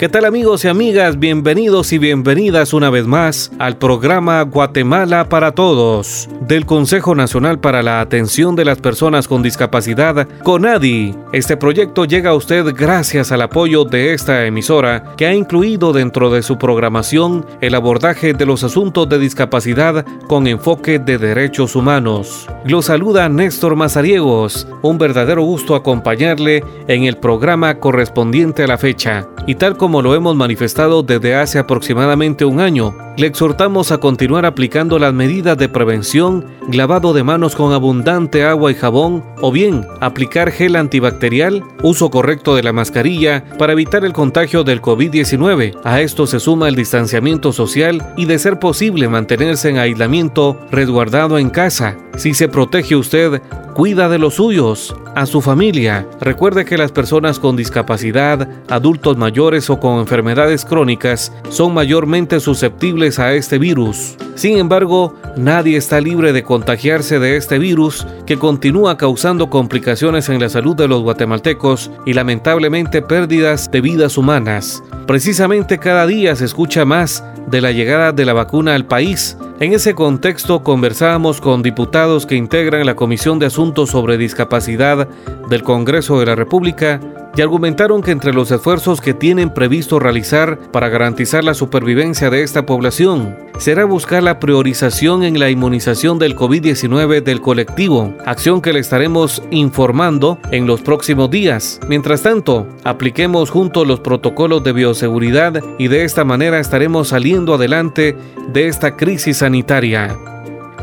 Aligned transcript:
¿Qué 0.00 0.08
tal 0.08 0.24
amigos 0.24 0.64
y 0.64 0.68
amigas? 0.68 1.18
Bienvenidos 1.18 1.92
y 1.92 1.98
bienvenidas 1.98 2.72
una 2.72 2.88
vez 2.88 3.06
más 3.06 3.52
al 3.58 3.76
programa 3.76 4.40
Guatemala 4.40 5.28
para 5.28 5.52
Todos 5.52 6.26
del 6.40 6.64
Consejo 6.64 7.14
Nacional 7.14 7.60
para 7.60 7.82
la 7.82 8.00
Atención 8.00 8.56
de 8.56 8.64
las 8.64 8.80
Personas 8.80 9.28
con 9.28 9.42
Discapacidad, 9.42 10.26
CONADI. 10.42 11.14
Este 11.34 11.58
proyecto 11.58 12.06
llega 12.06 12.30
a 12.30 12.34
usted 12.34 12.74
gracias 12.74 13.30
al 13.30 13.42
apoyo 13.42 13.84
de 13.84 14.14
esta 14.14 14.46
emisora 14.46 15.14
que 15.18 15.26
ha 15.26 15.34
incluido 15.34 15.92
dentro 15.92 16.30
de 16.30 16.42
su 16.42 16.56
programación 16.56 17.44
el 17.60 17.74
abordaje 17.74 18.32
de 18.32 18.46
los 18.46 18.64
asuntos 18.64 19.06
de 19.08 19.18
discapacidad 19.18 20.06
con 20.26 20.46
enfoque 20.46 20.98
de 20.98 21.18
derechos 21.18 21.76
humanos. 21.76 22.48
Lo 22.64 22.80
saluda 22.80 23.28
Néstor 23.28 23.76
Mazariegos, 23.76 24.66
un 24.80 24.96
verdadero 24.96 25.42
gusto 25.42 25.74
acompañarle 25.74 26.64
en 26.88 27.04
el 27.04 27.18
programa 27.18 27.78
correspondiente 27.78 28.62
a 28.62 28.66
la 28.66 28.78
fecha. 28.78 29.28
Y 29.46 29.54
tal 29.54 29.76
como 29.76 29.89
lo 29.90 30.14
hemos 30.14 30.36
manifestado 30.36 31.02
desde 31.02 31.34
hace 31.34 31.58
aproximadamente 31.58 32.44
un 32.44 32.60
año, 32.60 32.94
le 33.16 33.26
exhortamos 33.26 33.90
a 33.90 33.98
continuar 33.98 34.46
aplicando 34.46 34.98
las 34.98 35.12
medidas 35.12 35.58
de 35.58 35.68
prevención, 35.68 36.46
lavado 36.72 37.12
de 37.12 37.24
manos 37.24 37.56
con 37.56 37.72
abundante 37.72 38.44
agua 38.44 38.70
y 38.70 38.74
jabón, 38.74 39.24
o 39.40 39.50
bien 39.50 39.86
aplicar 40.00 40.52
gel 40.52 40.76
antibacterial, 40.76 41.64
uso 41.82 42.10
correcto 42.10 42.54
de 42.54 42.62
la 42.62 42.72
mascarilla 42.72 43.44
para 43.58 43.72
evitar 43.72 44.04
el 44.04 44.12
contagio 44.12 44.62
del 44.62 44.80
COVID-19. 44.80 45.80
A 45.84 46.00
esto 46.00 46.26
se 46.26 46.40
suma 46.40 46.68
el 46.68 46.76
distanciamiento 46.76 47.52
social 47.52 48.14
y 48.16 48.26
de 48.26 48.38
ser 48.38 48.58
posible 48.58 49.08
mantenerse 49.08 49.68
en 49.68 49.78
aislamiento 49.78 50.56
resguardado 50.70 51.36
en 51.36 51.50
casa. 51.50 51.96
Si 52.16 52.32
se 52.32 52.48
protege 52.48 52.96
usted, 52.96 53.42
cuida 53.80 54.10
de 54.10 54.18
los 54.18 54.34
suyos, 54.34 54.94
a 55.14 55.24
su 55.24 55.40
familia. 55.40 56.06
Recuerde 56.20 56.66
que 56.66 56.76
las 56.76 56.92
personas 56.92 57.38
con 57.38 57.56
discapacidad, 57.56 58.46
adultos 58.68 59.16
mayores 59.16 59.70
o 59.70 59.80
con 59.80 60.00
enfermedades 60.00 60.66
crónicas 60.66 61.32
son 61.48 61.72
mayormente 61.72 62.40
susceptibles 62.40 63.18
a 63.18 63.32
este 63.32 63.56
virus. 63.56 64.16
Sin 64.34 64.58
embargo, 64.58 65.16
nadie 65.34 65.78
está 65.78 65.98
libre 65.98 66.34
de 66.34 66.42
contagiarse 66.42 67.18
de 67.18 67.38
este 67.38 67.58
virus 67.58 68.06
que 68.26 68.36
continúa 68.36 68.98
causando 68.98 69.48
complicaciones 69.48 70.28
en 70.28 70.40
la 70.40 70.50
salud 70.50 70.76
de 70.76 70.86
los 70.86 71.00
guatemaltecos 71.00 71.90
y 72.04 72.12
lamentablemente 72.12 73.00
pérdidas 73.00 73.70
de 73.70 73.80
vidas 73.80 74.18
humanas. 74.18 74.82
Precisamente 75.06 75.78
cada 75.78 76.06
día 76.06 76.36
se 76.36 76.44
escucha 76.44 76.84
más 76.84 77.24
de 77.46 77.62
la 77.62 77.72
llegada 77.72 78.12
de 78.12 78.26
la 78.26 78.34
vacuna 78.34 78.74
al 78.74 78.84
país. 78.84 79.38
En 79.60 79.74
ese 79.74 79.94
contexto 79.94 80.62
conversábamos 80.62 81.42
con 81.42 81.62
diputados 81.62 82.24
que 82.24 82.34
integran 82.34 82.86
la 82.86 82.96
Comisión 82.96 83.38
de 83.38 83.44
Asuntos 83.44 83.90
sobre 83.90 84.16
Discapacidad 84.16 85.06
del 85.50 85.62
Congreso 85.62 86.18
de 86.18 86.24
la 86.24 86.34
República 86.34 86.98
y 87.36 87.42
argumentaron 87.42 88.02
que 88.02 88.10
entre 88.10 88.32
los 88.32 88.50
esfuerzos 88.50 89.00
que 89.00 89.14
tienen 89.14 89.50
previsto 89.50 89.98
realizar 89.98 90.58
para 90.72 90.88
garantizar 90.88 91.44
la 91.44 91.54
supervivencia 91.54 92.30
de 92.30 92.42
esta 92.42 92.66
población 92.66 93.36
será 93.58 93.84
buscar 93.84 94.22
la 94.22 94.40
priorización 94.40 95.22
en 95.22 95.38
la 95.38 95.50
inmunización 95.50 96.18
del 96.18 96.34
COVID-19 96.34 97.22
del 97.22 97.40
colectivo, 97.40 98.14
acción 98.24 98.62
que 98.62 98.72
le 98.72 98.80
estaremos 98.80 99.42
informando 99.50 100.38
en 100.50 100.66
los 100.66 100.80
próximos 100.80 101.30
días. 101.30 101.78
Mientras 101.86 102.22
tanto, 102.22 102.66
apliquemos 102.84 103.50
juntos 103.50 103.86
los 103.86 104.00
protocolos 104.00 104.64
de 104.64 104.72
bioseguridad 104.72 105.62
y 105.78 105.88
de 105.88 106.04
esta 106.04 106.24
manera 106.24 106.58
estaremos 106.58 107.08
saliendo 107.08 107.54
adelante 107.54 108.16
de 108.52 108.66
esta 108.66 108.96
crisis 108.96 109.38
sanitaria. 109.38 110.16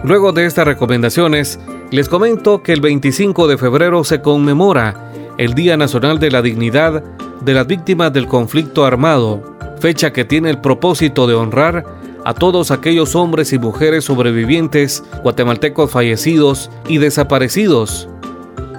Luego 0.04 0.32
de 0.32 0.46
estas 0.46 0.68
recomendaciones, 0.68 1.60
les 1.90 2.08
comento 2.08 2.62
que 2.62 2.74
el 2.74 2.82
25 2.82 3.48
de 3.48 3.58
febrero 3.58 4.04
se 4.04 4.22
conmemora 4.22 5.12
el 5.38 5.54
Día 5.54 5.78
Nacional 5.78 6.20
de 6.20 6.32
la 6.32 6.42
Dignidad 6.42 7.04
de 7.42 7.54
las 7.54 7.68
Víctimas 7.68 8.12
del 8.12 8.28
Conflicto 8.28 8.86
Armado, 8.86 9.58
fecha 9.80 10.12
que 10.12 10.26
tiene 10.26 10.50
el 10.50 10.60
propósito 10.60 11.28
de 11.28 11.36
honrar 11.36 11.86
a 12.26 12.34
todos 12.34 12.72
aquellos 12.72 13.16
hombres 13.16 13.54
y 13.54 13.60
mujeres 13.60 14.06
sobrevivientes, 14.06 15.04
guatemaltecos 15.24 15.92
fallecidos 15.92 16.70
y 16.88 16.98
desaparecidos. 16.98 18.10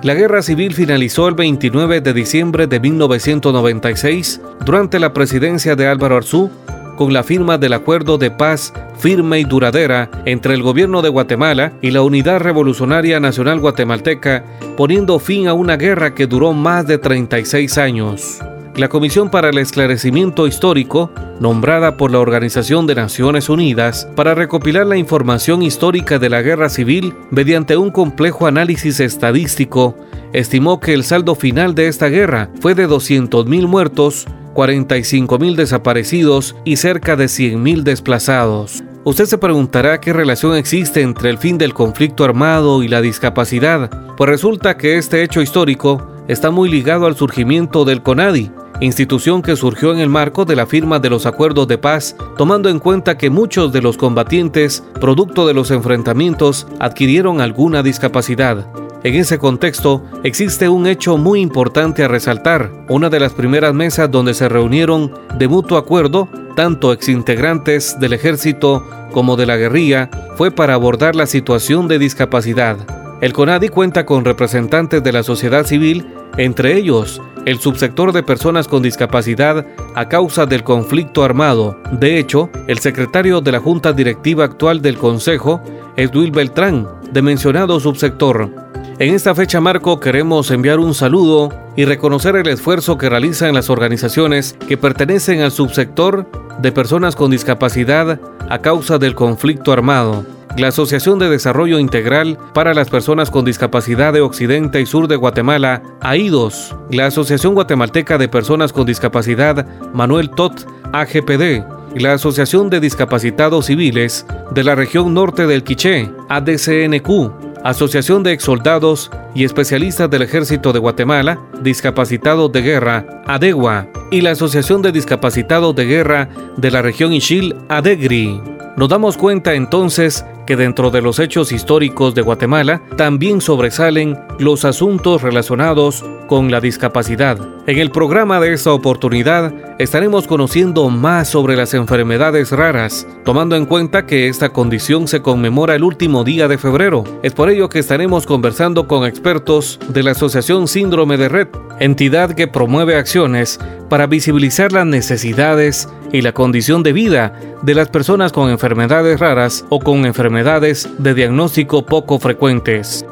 La 0.02 0.14
guerra 0.14 0.42
civil 0.42 0.74
finalizó 0.74 1.28
el 1.28 1.34
29 1.34 2.00
de 2.00 2.12
diciembre 2.12 2.66
de 2.66 2.78
1996 2.78 4.40
durante 4.64 4.98
la 4.98 5.12
presidencia 5.12 5.76
de 5.76 5.86
Álvaro 5.86 6.16
Arzú 6.16 6.50
con 6.98 7.12
la 7.12 7.22
firma 7.22 7.58
del 7.58 7.74
acuerdo 7.74 8.18
de 8.18 8.32
paz 8.32 8.74
firme 8.98 9.38
y 9.38 9.44
duradera 9.44 10.10
entre 10.24 10.54
el 10.54 10.62
gobierno 10.62 11.00
de 11.00 11.08
Guatemala 11.08 11.72
y 11.80 11.92
la 11.92 12.02
Unidad 12.02 12.40
Revolucionaria 12.40 13.20
Nacional 13.20 13.60
Guatemalteca, 13.60 14.44
poniendo 14.76 15.20
fin 15.20 15.46
a 15.46 15.54
una 15.54 15.76
guerra 15.76 16.12
que 16.12 16.26
duró 16.26 16.52
más 16.52 16.88
de 16.88 16.98
36 16.98 17.78
años. 17.78 18.40
La 18.74 18.88
Comisión 18.88 19.30
para 19.30 19.50
el 19.50 19.58
Esclarecimiento 19.58 20.48
Histórico, 20.48 21.12
nombrada 21.38 21.96
por 21.96 22.10
la 22.10 22.18
Organización 22.18 22.88
de 22.88 22.96
Naciones 22.96 23.48
Unidas 23.48 24.08
para 24.16 24.34
recopilar 24.34 24.84
la 24.84 24.96
información 24.96 25.62
histórica 25.62 26.18
de 26.18 26.30
la 26.30 26.42
guerra 26.42 26.68
civil 26.68 27.14
mediante 27.30 27.76
un 27.76 27.92
complejo 27.92 28.48
análisis 28.48 28.98
estadístico, 28.98 29.96
estimó 30.32 30.80
que 30.80 30.94
el 30.94 31.04
saldo 31.04 31.36
final 31.36 31.76
de 31.76 31.86
esta 31.86 32.08
guerra 32.08 32.50
fue 32.60 32.74
de 32.74 32.88
200.000 32.88 33.68
muertos, 33.68 34.26
45.000 34.58 35.54
desaparecidos 35.54 36.56
y 36.64 36.78
cerca 36.78 37.14
de 37.14 37.26
100.000 37.26 37.84
desplazados. 37.84 38.82
Usted 39.04 39.26
se 39.26 39.38
preguntará 39.38 40.00
qué 40.00 40.12
relación 40.12 40.56
existe 40.56 41.00
entre 41.00 41.30
el 41.30 41.38
fin 41.38 41.58
del 41.58 41.74
conflicto 41.74 42.24
armado 42.24 42.82
y 42.82 42.88
la 42.88 43.00
discapacidad, 43.00 43.88
pues 44.16 44.28
resulta 44.28 44.76
que 44.76 44.98
este 44.98 45.22
hecho 45.22 45.40
histórico 45.42 46.10
está 46.26 46.50
muy 46.50 46.68
ligado 46.68 47.06
al 47.06 47.14
surgimiento 47.14 47.84
del 47.84 48.02
CONADI, 48.02 48.50
institución 48.80 49.42
que 49.42 49.54
surgió 49.54 49.92
en 49.92 50.00
el 50.00 50.08
marco 50.08 50.44
de 50.44 50.56
la 50.56 50.66
firma 50.66 50.98
de 50.98 51.10
los 51.10 51.24
acuerdos 51.24 51.68
de 51.68 51.78
paz, 51.78 52.16
tomando 52.36 52.68
en 52.68 52.80
cuenta 52.80 53.16
que 53.16 53.30
muchos 53.30 53.72
de 53.72 53.80
los 53.80 53.96
combatientes, 53.96 54.82
producto 55.00 55.46
de 55.46 55.54
los 55.54 55.70
enfrentamientos, 55.70 56.66
adquirieron 56.80 57.40
alguna 57.40 57.84
discapacidad. 57.84 58.66
En 59.04 59.14
ese 59.14 59.38
contexto, 59.38 60.02
existe 60.24 60.68
un 60.68 60.88
hecho 60.88 61.16
muy 61.16 61.40
importante 61.40 62.02
a 62.02 62.08
resaltar. 62.08 62.72
Una 62.88 63.08
de 63.08 63.20
las 63.20 63.32
primeras 63.32 63.72
mesas 63.72 64.10
donde 64.10 64.34
se 64.34 64.48
reunieron 64.48 65.12
de 65.36 65.46
mutuo 65.46 65.78
acuerdo, 65.78 66.28
tanto 66.56 66.92
exintegrantes 66.92 68.00
del 68.00 68.12
ejército 68.12 68.84
como 69.12 69.36
de 69.36 69.46
la 69.46 69.56
guerrilla, 69.56 70.10
fue 70.36 70.50
para 70.50 70.74
abordar 70.74 71.14
la 71.14 71.26
situación 71.26 71.86
de 71.86 72.00
discapacidad. 72.00 72.76
El 73.20 73.32
CONADI 73.32 73.68
cuenta 73.68 74.04
con 74.04 74.24
representantes 74.24 75.02
de 75.02 75.12
la 75.12 75.22
sociedad 75.22 75.64
civil, 75.64 76.04
entre 76.36 76.76
ellos 76.76 77.22
el 77.46 77.60
subsector 77.60 78.12
de 78.12 78.22
personas 78.22 78.68
con 78.68 78.82
discapacidad 78.82 79.64
a 79.94 80.08
causa 80.08 80.44
del 80.44 80.64
conflicto 80.64 81.24
armado. 81.24 81.80
De 81.92 82.18
hecho, 82.18 82.50
el 82.66 82.78
secretario 82.78 83.40
de 83.40 83.52
la 83.52 83.60
Junta 83.60 83.92
Directiva 83.92 84.44
actual 84.44 84.82
del 84.82 84.98
Consejo 84.98 85.62
es 85.96 86.12
Luis 86.12 86.30
Beltrán, 86.30 86.86
de 87.10 87.22
mencionado 87.22 87.80
subsector. 87.80 88.68
En 89.00 89.14
esta 89.14 89.32
fecha 89.32 89.60
marco 89.60 90.00
queremos 90.00 90.50
enviar 90.50 90.80
un 90.80 90.92
saludo 90.92 91.52
y 91.76 91.84
reconocer 91.84 92.34
el 92.34 92.48
esfuerzo 92.48 92.98
que 92.98 93.08
realizan 93.08 93.54
las 93.54 93.70
organizaciones 93.70 94.56
que 94.66 94.76
pertenecen 94.76 95.40
al 95.40 95.52
subsector 95.52 96.28
de 96.60 96.72
personas 96.72 97.14
con 97.14 97.30
discapacidad 97.30 98.18
a 98.48 98.58
causa 98.58 98.98
del 98.98 99.14
conflicto 99.14 99.72
armado. 99.72 100.26
La 100.56 100.68
Asociación 100.68 101.20
de 101.20 101.28
Desarrollo 101.28 101.78
Integral 101.78 102.38
para 102.52 102.74
las 102.74 102.90
Personas 102.90 103.30
con 103.30 103.44
Discapacidad 103.44 104.12
de 104.12 104.20
Occidente 104.20 104.80
y 104.80 104.86
Sur 104.86 105.06
de 105.06 105.14
Guatemala, 105.14 105.80
AIDOS, 106.00 106.74
la 106.90 107.06
Asociación 107.06 107.54
Guatemalteca 107.54 108.18
de 108.18 108.28
Personas 108.28 108.72
con 108.72 108.84
Discapacidad, 108.84 109.64
Manuel 109.94 110.30
Tot, 110.30 110.66
AGPD, 110.92 111.62
la 111.94 112.14
Asociación 112.14 112.68
de 112.68 112.80
Discapacitados 112.80 113.66
Civiles 113.66 114.26
de 114.50 114.64
la 114.64 114.74
región 114.74 115.14
norte 115.14 115.46
del 115.46 115.62
Quiché, 115.62 116.10
ADCNQ, 116.28 117.47
Asociación 117.64 118.22
de 118.22 118.32
Exsoldados 118.32 119.10
y 119.34 119.44
Especialistas 119.44 120.08
del 120.10 120.22
Ejército 120.22 120.72
de 120.72 120.78
Guatemala, 120.78 121.40
Discapacitados 121.62 122.52
de 122.52 122.62
Guerra, 122.62 123.22
ADEGUA, 123.26 123.88
y 124.10 124.20
la 124.20 124.30
Asociación 124.30 124.82
de 124.82 124.92
Discapacitados 124.92 125.74
de 125.74 125.84
Guerra 125.84 126.28
de 126.56 126.70
la 126.70 126.82
región 126.82 127.12
Ishil, 127.12 127.54
ADEGRI. 127.68 128.40
Nos 128.76 128.88
damos 128.88 129.16
cuenta 129.16 129.54
entonces 129.54 130.24
que 130.48 130.56
dentro 130.56 130.90
de 130.90 131.02
los 131.02 131.18
hechos 131.18 131.52
históricos 131.52 132.14
de 132.14 132.22
Guatemala 132.22 132.80
también 132.96 133.42
sobresalen 133.42 134.18
los 134.38 134.64
asuntos 134.64 135.20
relacionados 135.20 136.02
con 136.26 136.50
la 136.50 136.62
discapacidad. 136.62 137.38
En 137.66 137.76
el 137.76 137.90
programa 137.90 138.40
de 138.40 138.54
esta 138.54 138.72
oportunidad 138.72 139.52
estaremos 139.78 140.26
conociendo 140.26 140.88
más 140.88 141.28
sobre 141.28 141.54
las 141.54 141.74
enfermedades 141.74 142.50
raras, 142.50 143.06
tomando 143.26 143.56
en 143.56 143.66
cuenta 143.66 144.06
que 144.06 144.28
esta 144.28 144.48
condición 144.48 145.06
se 145.06 145.20
conmemora 145.20 145.74
el 145.74 145.84
último 145.84 146.24
día 146.24 146.48
de 146.48 146.56
febrero. 146.56 147.04
Es 147.22 147.34
por 147.34 147.50
ello 147.50 147.68
que 147.68 147.78
estaremos 147.78 148.24
conversando 148.24 148.88
con 148.88 149.04
expertos 149.04 149.78
de 149.88 150.02
la 150.02 150.12
Asociación 150.12 150.66
Síndrome 150.66 151.18
de 151.18 151.28
Red, 151.28 151.48
entidad 151.78 152.32
que 152.32 152.48
promueve 152.48 152.96
acciones 152.96 153.60
para 153.90 154.06
visibilizar 154.06 154.72
las 154.72 154.86
necesidades 154.86 155.90
y 156.12 156.22
la 156.22 156.32
condición 156.32 156.82
de 156.82 156.92
vida 156.94 157.34
de 157.62 157.74
las 157.74 157.88
personas 157.88 158.32
con 158.32 158.50
enfermedades 158.50 159.20
raras 159.20 159.64
o 159.68 159.80
con 159.80 160.06
enfermedades 160.06 160.37
de 160.44 161.14
diagnóstico 161.14 161.84
poco 161.84 162.18
frecuentes. 162.18 163.04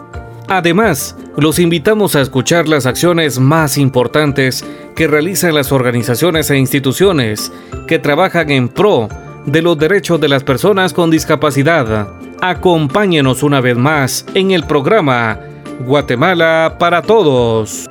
Además, 0.49 1.17
los 1.37 1.58
invitamos 1.58 2.14
a 2.14 2.20
escuchar 2.20 2.69
las 2.69 2.87
acciones 2.87 3.40
más 3.40 3.78
importantes 3.78 4.64
que 4.94 5.08
realizan 5.08 5.55
las 5.55 5.73
organizaciones 5.73 6.50
e 6.50 6.56
instituciones 6.56 7.52
que 7.88 7.99
trabajan 7.99 8.50
en 8.50 8.69
pro 8.69 9.08
de 9.44 9.62
los 9.62 9.76
derechos 9.76 10.20
de 10.20 10.28
las 10.28 10.44
personas 10.44 10.93
con 10.93 11.11
discapacidad. 11.11 12.08
Acompáñenos 12.40 13.43
una 13.43 13.61
vez 13.61 13.76
más 13.76 14.25
en 14.34 14.52
el 14.52 14.64
programa 14.64 15.40
Guatemala 15.84 16.76
para 16.78 17.02
Todos. 17.02 17.87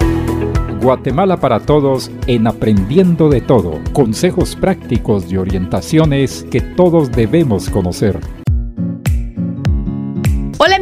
Guatemala 0.82 1.38
para 1.38 1.60
Todos 1.60 2.10
en 2.28 2.48
Aprendiendo 2.48 3.28
de 3.28 3.42
Todo. 3.42 3.82
Consejos 3.92 4.56
prácticos 4.56 5.32
y 5.32 5.38
orientaciones 5.38 6.46
que 6.52 6.62
todos 6.62 7.12
debemos 7.12 7.70
conocer. 7.70 8.20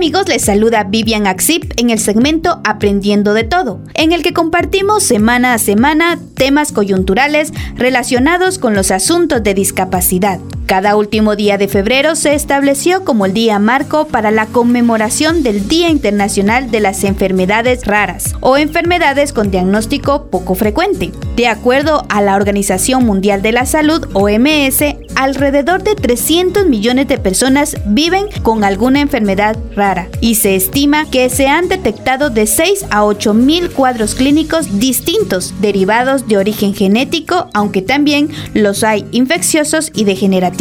Amigos, 0.04 0.28
les 0.28 0.42
saluda 0.42 0.84
Vivian 0.84 1.28
Axip 1.28 1.80
en 1.80 1.90
el 1.90 1.98
segmento 1.98 2.60
Aprendiendo 2.66 3.34
de 3.34 3.46
Todo, 3.46 3.80
en 3.94 4.12
el 4.12 4.22
que 4.22 4.34
compartimos 4.34 5.04
semana 5.04 5.54
a 5.54 5.58
semana 5.58 6.20
temas 6.36 6.74
coyunturales 6.74 7.54
relacionados 7.78 8.60
con 8.60 8.74
los 8.74 8.92
asuntos 8.92 9.42
de 9.44 9.54
discapacidad. 9.54 10.42
Cada 10.65 10.95
último 10.95 11.36
día 11.36 11.57
de 11.57 11.68
febrero 11.68 12.15
se 12.15 12.33
estableció 12.33 13.04
como 13.04 13.25
el 13.25 13.33
día 13.33 13.60
marco 13.60 14.07
para 14.07 14.31
la 14.31 14.45
conmemoración 14.45 15.44
del 15.44 15.68
Día 15.68 15.89
Internacional 15.89 16.71
de 16.71 16.80
las 16.80 17.04
Enfermedades 17.04 17.86
Raras 17.86 18.36
o 18.39 18.57
enfermedades 18.57 19.33
con 19.33 19.51
diagnóstico 19.51 20.27
poco 20.27 20.56
frecuente. 20.56 21.12
De 21.36 21.48
acuerdo 21.48 22.06
a 22.07 22.21
la 22.21 22.36
Organización 22.36 23.06
Mundial 23.06 23.42
de 23.42 23.51
la 23.51 23.65
Salud, 23.65 24.07
OMS, 24.13 24.83
alrededor 25.15 25.83
de 25.83 25.95
300 25.95 26.66
millones 26.66 27.07
de 27.07 27.18
personas 27.18 27.75
viven 27.86 28.25
con 28.42 28.63
alguna 28.63 29.01
enfermedad 29.01 29.57
rara 29.75 30.07
y 30.21 30.36
se 30.36 30.56
estima 30.56 31.09
que 31.09 31.30
se 31.30 31.48
han 31.48 31.68
detectado 31.68 32.30
de 32.30 32.48
6 32.48 32.86
a 32.89 33.04
8 33.04 33.33
mil 33.33 33.69
cuadros 33.69 34.16
clínicos 34.16 34.80
distintos 34.80 35.54
derivados 35.59 36.27
de 36.27 36.38
origen 36.38 36.74
genético, 36.74 37.50
aunque 37.54 37.81
también 37.81 38.30
los 38.54 38.83
hay 38.83 39.06
infecciosos 39.12 39.92
y 39.94 40.06
degenerativos. 40.06 40.53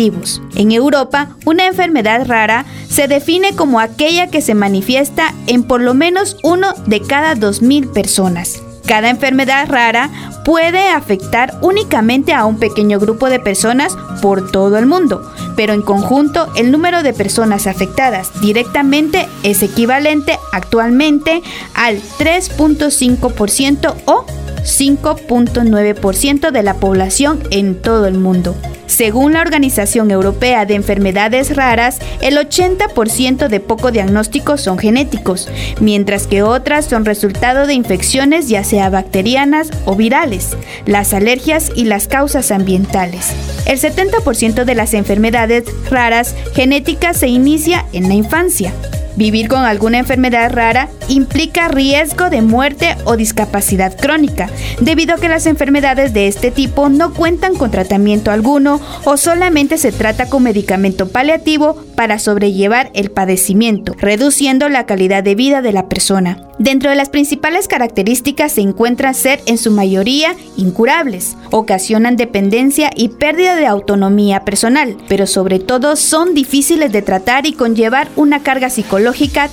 En 0.57 0.73
Europa, 0.73 1.29
una 1.45 1.67
enfermedad 1.67 2.27
rara 2.27 2.65
se 2.89 3.09
define 3.09 3.55
como 3.55 3.79
aquella 3.79 4.29
que 4.29 4.41
se 4.41 4.55
manifiesta 4.55 5.35
en 5.47 5.65
por 5.65 5.81
lo 5.81 5.95
menos 5.95 6.37
uno 6.43 6.73
de 6.87 7.01
cada 7.01 7.35
2.000 7.35 7.93
personas. 7.93 8.63
Cada 8.87 9.11
enfermedad 9.11 9.69
rara 9.69 10.11
puede 10.45 10.89
afectar 10.89 11.59
únicamente 11.63 12.33
a 12.33 12.45
un 12.47 12.59
pequeño 12.59 12.99
grupo 12.99 13.29
de 13.29 13.39
personas 13.39 13.97
por 14.21 14.51
todo 14.51 14.77
el 14.77 14.87
mundo, 14.87 15.23
pero 15.57 15.73
en 15.73 15.83
conjunto 15.83 16.49
el 16.57 16.73
número 16.73 17.03
de 17.03 17.13
personas 17.13 17.67
afectadas 17.67 18.31
directamente 18.41 19.29
es 19.45 19.63
equivalente 19.63 20.39
actualmente 20.53 21.43
al 21.75 22.03
3.5% 22.19 23.95
o 24.07 24.27
5.9% 24.65 26.51
de 26.51 26.63
la 26.63 26.75
población 26.75 27.43
en 27.51 27.75
todo 27.75 28.07
el 28.07 28.15
mundo. 28.15 28.55
Según 28.87 29.33
la 29.33 29.41
Organización 29.41 30.11
Europea 30.11 30.67
de 30.67 30.75
Enfermedades 30.75 31.57
Raras, 31.57 31.99
el 32.21 32.37
80% 32.37 33.49
de 33.49 33.59
poco 33.61 33.91
diagnóstico 33.91 34.59
son 34.59 34.79
genéticos, 34.79 35.49
mientras 35.81 36.27
que 36.27 36.43
otras 36.43 36.87
son 36.87 37.07
resultado 37.07 37.67
de 37.67 37.73
infecciones 37.73 38.49
ya 38.49 38.65
sea 38.65 38.91
bacterianas 38.91 39.71
o 39.87 39.97
virales, 39.97 40.57
las 40.85 41.15
alergias 41.15 41.71
y 41.75 41.85
las 41.85 42.07
causas 42.07 42.51
ambientales. 42.51 43.33
El 43.65 43.81
70% 43.81 44.65
de 44.65 44.75
las 44.75 44.93
enfermedades 44.93 45.65
raras 45.91 46.35
genéticas 46.55 47.17
se 47.17 47.29
inicia 47.29 47.87
en 47.93 48.09
la 48.09 48.15
infancia. 48.15 48.75
Vivir 49.17 49.49
con 49.49 49.65
alguna 49.65 49.99
enfermedad 49.99 50.51
rara 50.53 50.89
implica 51.09 51.69
riesgo 51.69 52.31
de 52.31 52.41
muerte 52.41 52.97
o 53.05 53.17
discapacidad 53.17 53.99
crónica, 53.99 54.49
debido 54.81 55.15
a 55.15 55.19
que 55.19 55.29
las 55.29 55.47
enfermedades 55.47 56.15
de 56.15 56.29
este 56.29 56.51
tipo 56.51 56.89
no 56.89 57.13
cuentan 57.13 57.55
con 57.55 57.71
tratamiento 57.71 58.31
alguno 58.31 58.81
o 59.05 59.17
solamente 59.19 59.77
se 59.77 59.93
trata 59.93 60.31
con 60.31 60.45
medicamento 60.45 61.09
paliativo 61.09 61.77
para 61.95 62.19
sobrellevar 62.19 62.91
el 62.95 63.11
padecimiento, 63.11 63.95
reduciendo 63.99 64.71
la 64.71 64.87
calidad 64.87 65.23
de 65.23 65.35
vida 65.35 65.61
de 65.61 65.73
la 65.73 65.89
persona. 65.89 66.49
Dentro 66.59 66.91
de 66.91 66.97
las 66.97 67.09
principales 67.09 67.67
características 67.67 68.53
se 68.53 68.61
encuentran 68.61 69.15
ser 69.15 69.41
en 69.47 69.59
su 69.59 69.71
mayoría 69.71 70.37
incurables, 70.57 71.37
ocasionan 71.51 72.17
dependencia 72.17 72.91
y 72.95 73.09
pérdida 73.09 73.57
de 73.57 73.67
autonomía 73.67 74.45
personal, 74.45 74.97
pero 75.09 75.27
sobre 75.27 75.59
todo 75.59 75.97
son 75.97 76.35
difíciles 76.35 76.93
de 76.93 77.03
tratar 77.03 77.47
y 77.47 77.53
conllevar 77.53 78.09
una 78.17 78.43
carga 78.43 78.71
psicológica 78.71 79.02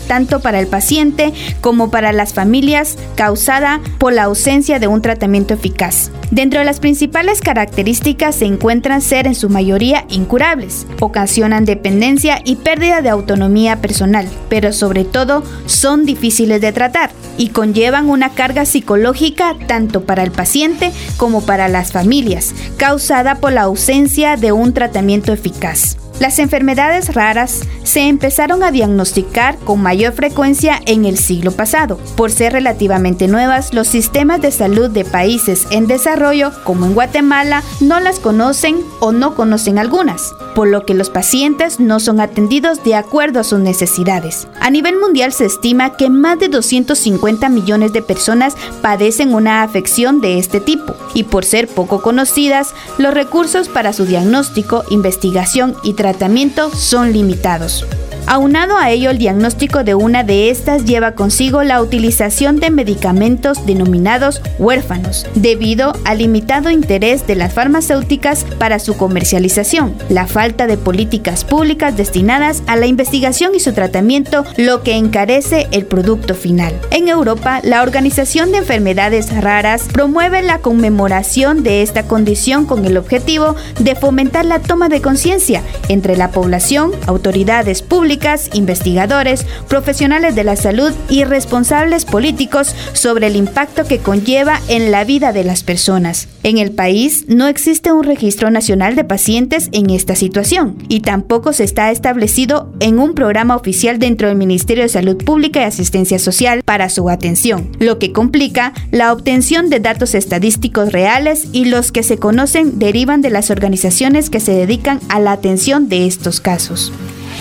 tanto 0.08 0.40
para 0.40 0.60
el 0.60 0.68
paciente 0.68 1.34
como 1.62 1.92
para 1.92 2.12
las 2.12 2.34
familias 2.34 2.98
causada 3.16 3.80
por 3.98 4.14
la 4.14 4.24
ausencia 4.24 4.80
de 4.80 4.88
un 4.88 5.02
tratamiento 5.02 5.54
eficaz. 5.54 6.12
Dentro 6.32 6.60
de 6.60 6.66
las 6.66 6.80
principales 6.80 7.42
características 7.42 8.36
se 8.36 8.46
encuentran 8.46 9.02
ser 9.02 9.26
en 9.26 9.36
su 9.36 9.50
mayoría 9.50 10.06
incurables, 10.10 10.86
ocasionan 11.00 11.66
dependencia 11.66 12.42
y 12.44 12.58
pérdida 12.58 13.02
de 13.02 13.10
autonomía 13.10 13.82
personal, 13.82 14.28
pero 14.50 14.74
sobre 14.74 15.06
todo 15.06 15.44
son 15.66 16.06
difíciles 16.06 16.62
de 16.62 16.72
tratar 16.72 17.12
y 17.38 17.50
conllevan 17.50 18.10
una 18.10 18.30
carga 18.30 18.66
psicológica 18.66 19.56
tanto 19.68 20.02
para 20.02 20.24
el 20.24 20.32
paciente 20.32 20.92
como 21.18 21.42
para 21.42 21.68
las 21.68 21.92
familias, 21.92 22.54
causada 22.78 23.36
por 23.36 23.54
la 23.54 23.64
ausencia 23.64 24.36
de 24.36 24.52
un 24.52 24.74
tratamiento 24.74 25.34
eficaz. 25.34 25.98
Las 26.20 26.38
enfermedades 26.38 27.14
raras 27.14 27.62
se 27.84 28.02
empezaron 28.02 28.62
a 28.62 28.72
diagnosticar 28.72 29.58
con 29.60 29.82
mayor 29.82 30.12
frecuencia 30.12 30.78
en 30.86 31.06
el 31.06 31.18
siglo 31.18 31.54
pasado. 31.54 31.98
Por 32.18 32.30
ser 32.30 32.52
relativamente 32.52 33.30
nuevas, 33.30 33.74
los 33.74 33.88
sistemas 33.88 34.42
de 34.42 34.52
salud 34.52 34.90
de 34.90 35.06
países 35.06 35.66
en 35.72 35.88
desarrollo, 35.88 36.52
como 36.66 36.86
en 36.86 36.94
Guatemala, 36.94 37.64
no 37.80 38.02
las 38.02 38.20
conocen 38.20 38.82
o 39.00 39.14
no 39.14 39.34
conocen 39.34 39.80
algunas, 39.80 40.34
por 40.56 40.68
lo 40.68 40.86
que 40.86 40.94
los 40.94 41.10
pacientes 41.10 41.80
no 41.80 42.02
son 42.02 42.20
atendidos 42.20 42.84
de 42.84 42.96
acuerdo 42.96 43.40
a 43.40 43.46
sus 43.46 43.60
necesidades. 43.60 44.50
A 44.60 44.70
nivel 44.70 45.00
mundial 45.00 45.32
se 45.32 45.46
estima 45.46 45.96
que 45.96 46.10
más 46.10 46.38
de 46.38 46.50
250 46.50 47.48
millones 47.48 47.94
de 47.94 48.02
personas 48.02 48.56
padecen 48.82 49.34
una 49.34 49.64
afección 49.64 50.20
de 50.20 50.38
este 50.38 50.60
tipo, 50.60 50.96
y 51.14 51.24
por 51.24 51.46
ser 51.46 51.70
poco 51.70 52.02
conocidas, 52.02 52.74
los 52.98 53.14
recursos 53.14 53.70
para 53.70 53.94
su 53.94 54.06
diagnóstico, 54.06 54.84
investigación 54.90 55.76
y 55.82 55.94
tratamiento 55.94 56.09
tratamiento 56.10 56.74
son 56.74 57.14
limitados. 57.14 57.86
Aunado 58.28 58.78
a 58.78 58.92
ello, 58.92 59.10
el 59.10 59.18
diagnóstico 59.18 59.84
de 59.84 59.96
una 59.96 60.24
de 60.24 60.50
estas 60.50 60.86
lleva 60.86 61.14
consigo 61.14 61.64
la 61.64 61.82
utilización 61.82 62.60
de 62.60 62.70
medicamentos 62.70 63.66
denominados 63.66 64.42
huérfanos, 64.60 65.26
debido 65.36 65.94
al 66.06 66.20
limitado 66.20 66.70
interés 66.70 67.26
de 67.26 67.36
las 67.36 67.54
farmacéuticas 67.54 68.46
para 68.60 68.80
su 68.80 68.98
comercialización, 68.98 69.96
la 70.10 70.28
falta 70.28 70.68
de 70.68 70.78
políticas 70.78 71.44
públicas 71.44 71.98
destinadas 71.98 72.64
a 72.68 72.76
la 72.76 72.86
investigación 72.86 73.56
y 73.56 73.60
su 73.60 73.74
tratamiento, 73.74 74.44
lo 74.58 74.84
que 74.84 74.96
encarece 74.96 75.68
el 75.72 75.86
producto 75.86 76.36
final. 76.36 76.74
En 76.92 77.08
Europa, 77.08 77.62
la 77.64 77.82
Organización 77.82 78.52
de 78.52 78.60
Enfermedades 78.60 79.36
Raras 79.42 79.88
promueve 79.92 80.42
la 80.42 80.60
conmemoración 80.60 81.64
de 81.64 81.82
esta 81.82 82.04
condición 82.04 82.66
con 82.66 82.86
el 82.86 82.98
objetivo 82.98 83.56
de 83.80 83.96
fomentar 83.96 84.46
la 84.46 84.60
toma 84.60 84.90
de 84.90 85.02
conciencia 85.02 85.64
entre 85.88 86.18
la 86.18 86.32
población, 86.32 86.92
autoridades 87.08 87.82
públicas, 87.82 88.09
investigadores, 88.54 89.46
profesionales 89.68 90.36
de 90.36 90.44
la 90.44 90.56
salud 90.56 90.92
y 91.10 91.24
responsables 91.24 92.06
políticos 92.06 92.76
sobre 92.94 93.28
el 93.28 93.36
impacto 93.36 93.86
que 93.86 94.00
conlleva 94.00 94.60
en 94.68 94.92
la 94.92 95.04
vida 95.04 95.32
de 95.34 95.44
las 95.44 95.64
personas. 95.64 96.28
En 96.44 96.58
el 96.58 96.72
país 96.72 97.26
no 97.28 97.48
existe 97.48 97.92
un 97.92 98.04
registro 98.04 98.50
nacional 98.50 98.96
de 98.96 99.04
pacientes 99.04 99.70
en 99.72 99.90
esta 99.90 100.16
situación 100.16 100.78
y 100.88 101.02
tampoco 101.02 101.54
se 101.54 101.64
está 101.64 101.92
establecido 101.92 102.72
en 102.80 102.98
un 102.98 103.14
programa 103.14 103.56
oficial 103.56 104.00
dentro 104.00 104.28
del 104.28 104.38
Ministerio 104.38 104.84
de 104.84 104.90
Salud 104.90 105.18
Pública 105.18 105.62
y 105.62 105.66
Asistencia 105.66 106.18
Social 106.18 106.64
para 106.64 106.90
su 106.90 107.10
atención, 107.10 107.70
lo 107.80 108.00
que 108.00 108.12
complica 108.12 108.74
la 108.92 109.14
obtención 109.14 109.70
de 109.70 109.80
datos 109.80 110.16
estadísticos 110.16 110.92
reales 110.92 111.48
y 111.52 111.66
los 111.66 111.92
que 111.92 112.04
se 112.04 112.18
conocen 112.18 112.80
derivan 112.80 113.22
de 113.22 113.30
las 113.30 113.52
organizaciones 113.52 114.30
que 114.30 114.40
se 114.40 114.54
dedican 114.54 115.00
a 115.10 115.20
la 115.20 115.34
atención 115.34 115.90
de 115.90 116.08
estos 116.08 116.40
casos. 116.40 116.92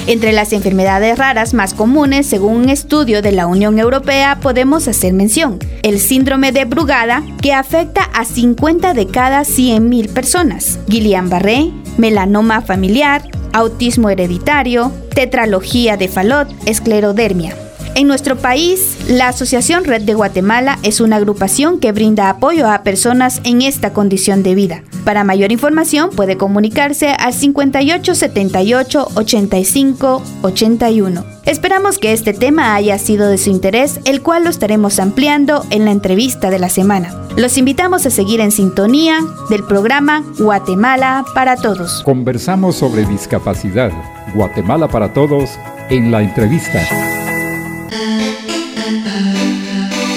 Entre 0.06 0.32
las 0.32 0.52
enfermedades 0.52 1.18
raras 1.18 1.52
más 1.54 1.74
comunes, 1.74 2.26
según 2.26 2.56
un 2.56 2.68
estudio 2.70 3.20
de 3.20 3.32
la 3.32 3.46
Unión 3.46 3.78
Europea, 3.78 4.38
podemos 4.40 4.88
hacer 4.88 5.12
mención 5.12 5.58
el 5.82 6.00
síndrome 6.00 6.52
de 6.52 6.64
Brugada, 6.64 7.22
que 7.42 7.52
afecta 7.52 8.04
a 8.14 8.24
50 8.24 8.94
de 8.94 9.06
cada 9.06 9.42
100.000 9.42 10.12
personas, 10.12 10.78
Guillain-Barré, 10.86 11.72
melanoma 11.98 12.62
familiar, 12.62 13.22
autismo 13.52 14.10
hereditario, 14.10 14.92
tetralogía 15.14 15.96
de 15.96 16.08
Fallot, 16.08 16.48
esclerodermia. 16.66 17.67
En 17.98 18.06
nuestro 18.06 18.36
país, 18.36 18.96
la 19.08 19.26
Asociación 19.26 19.84
Red 19.84 20.02
de 20.02 20.14
Guatemala 20.14 20.78
es 20.84 21.00
una 21.00 21.16
agrupación 21.16 21.80
que 21.80 21.90
brinda 21.90 22.30
apoyo 22.30 22.70
a 22.70 22.84
personas 22.84 23.40
en 23.42 23.60
esta 23.60 23.92
condición 23.92 24.44
de 24.44 24.54
vida. 24.54 24.84
Para 25.04 25.24
mayor 25.24 25.50
información 25.50 26.10
puede 26.10 26.36
comunicarse 26.36 27.08
al 27.08 27.34
58 27.34 28.14
78 28.14 29.08
85 29.16 30.22
81. 30.42 31.24
Esperamos 31.44 31.98
que 31.98 32.12
este 32.12 32.32
tema 32.32 32.76
haya 32.76 32.96
sido 32.98 33.28
de 33.28 33.36
su 33.36 33.50
interés, 33.50 33.98
el 34.04 34.22
cual 34.22 34.44
lo 34.44 34.50
estaremos 34.50 35.00
ampliando 35.00 35.66
en 35.70 35.84
la 35.84 35.90
entrevista 35.90 36.50
de 36.50 36.60
la 36.60 36.68
semana. 36.68 37.12
Los 37.36 37.58
invitamos 37.58 38.06
a 38.06 38.10
seguir 38.10 38.38
en 38.38 38.52
sintonía 38.52 39.18
del 39.50 39.64
programa 39.64 40.22
Guatemala 40.38 41.24
para 41.34 41.56
Todos. 41.56 42.04
Conversamos 42.04 42.76
sobre 42.76 43.04
discapacidad. 43.06 43.90
Guatemala 44.36 44.86
para 44.86 45.12
Todos 45.12 45.50
en 45.90 46.12
la 46.12 46.22
entrevista. 46.22 47.17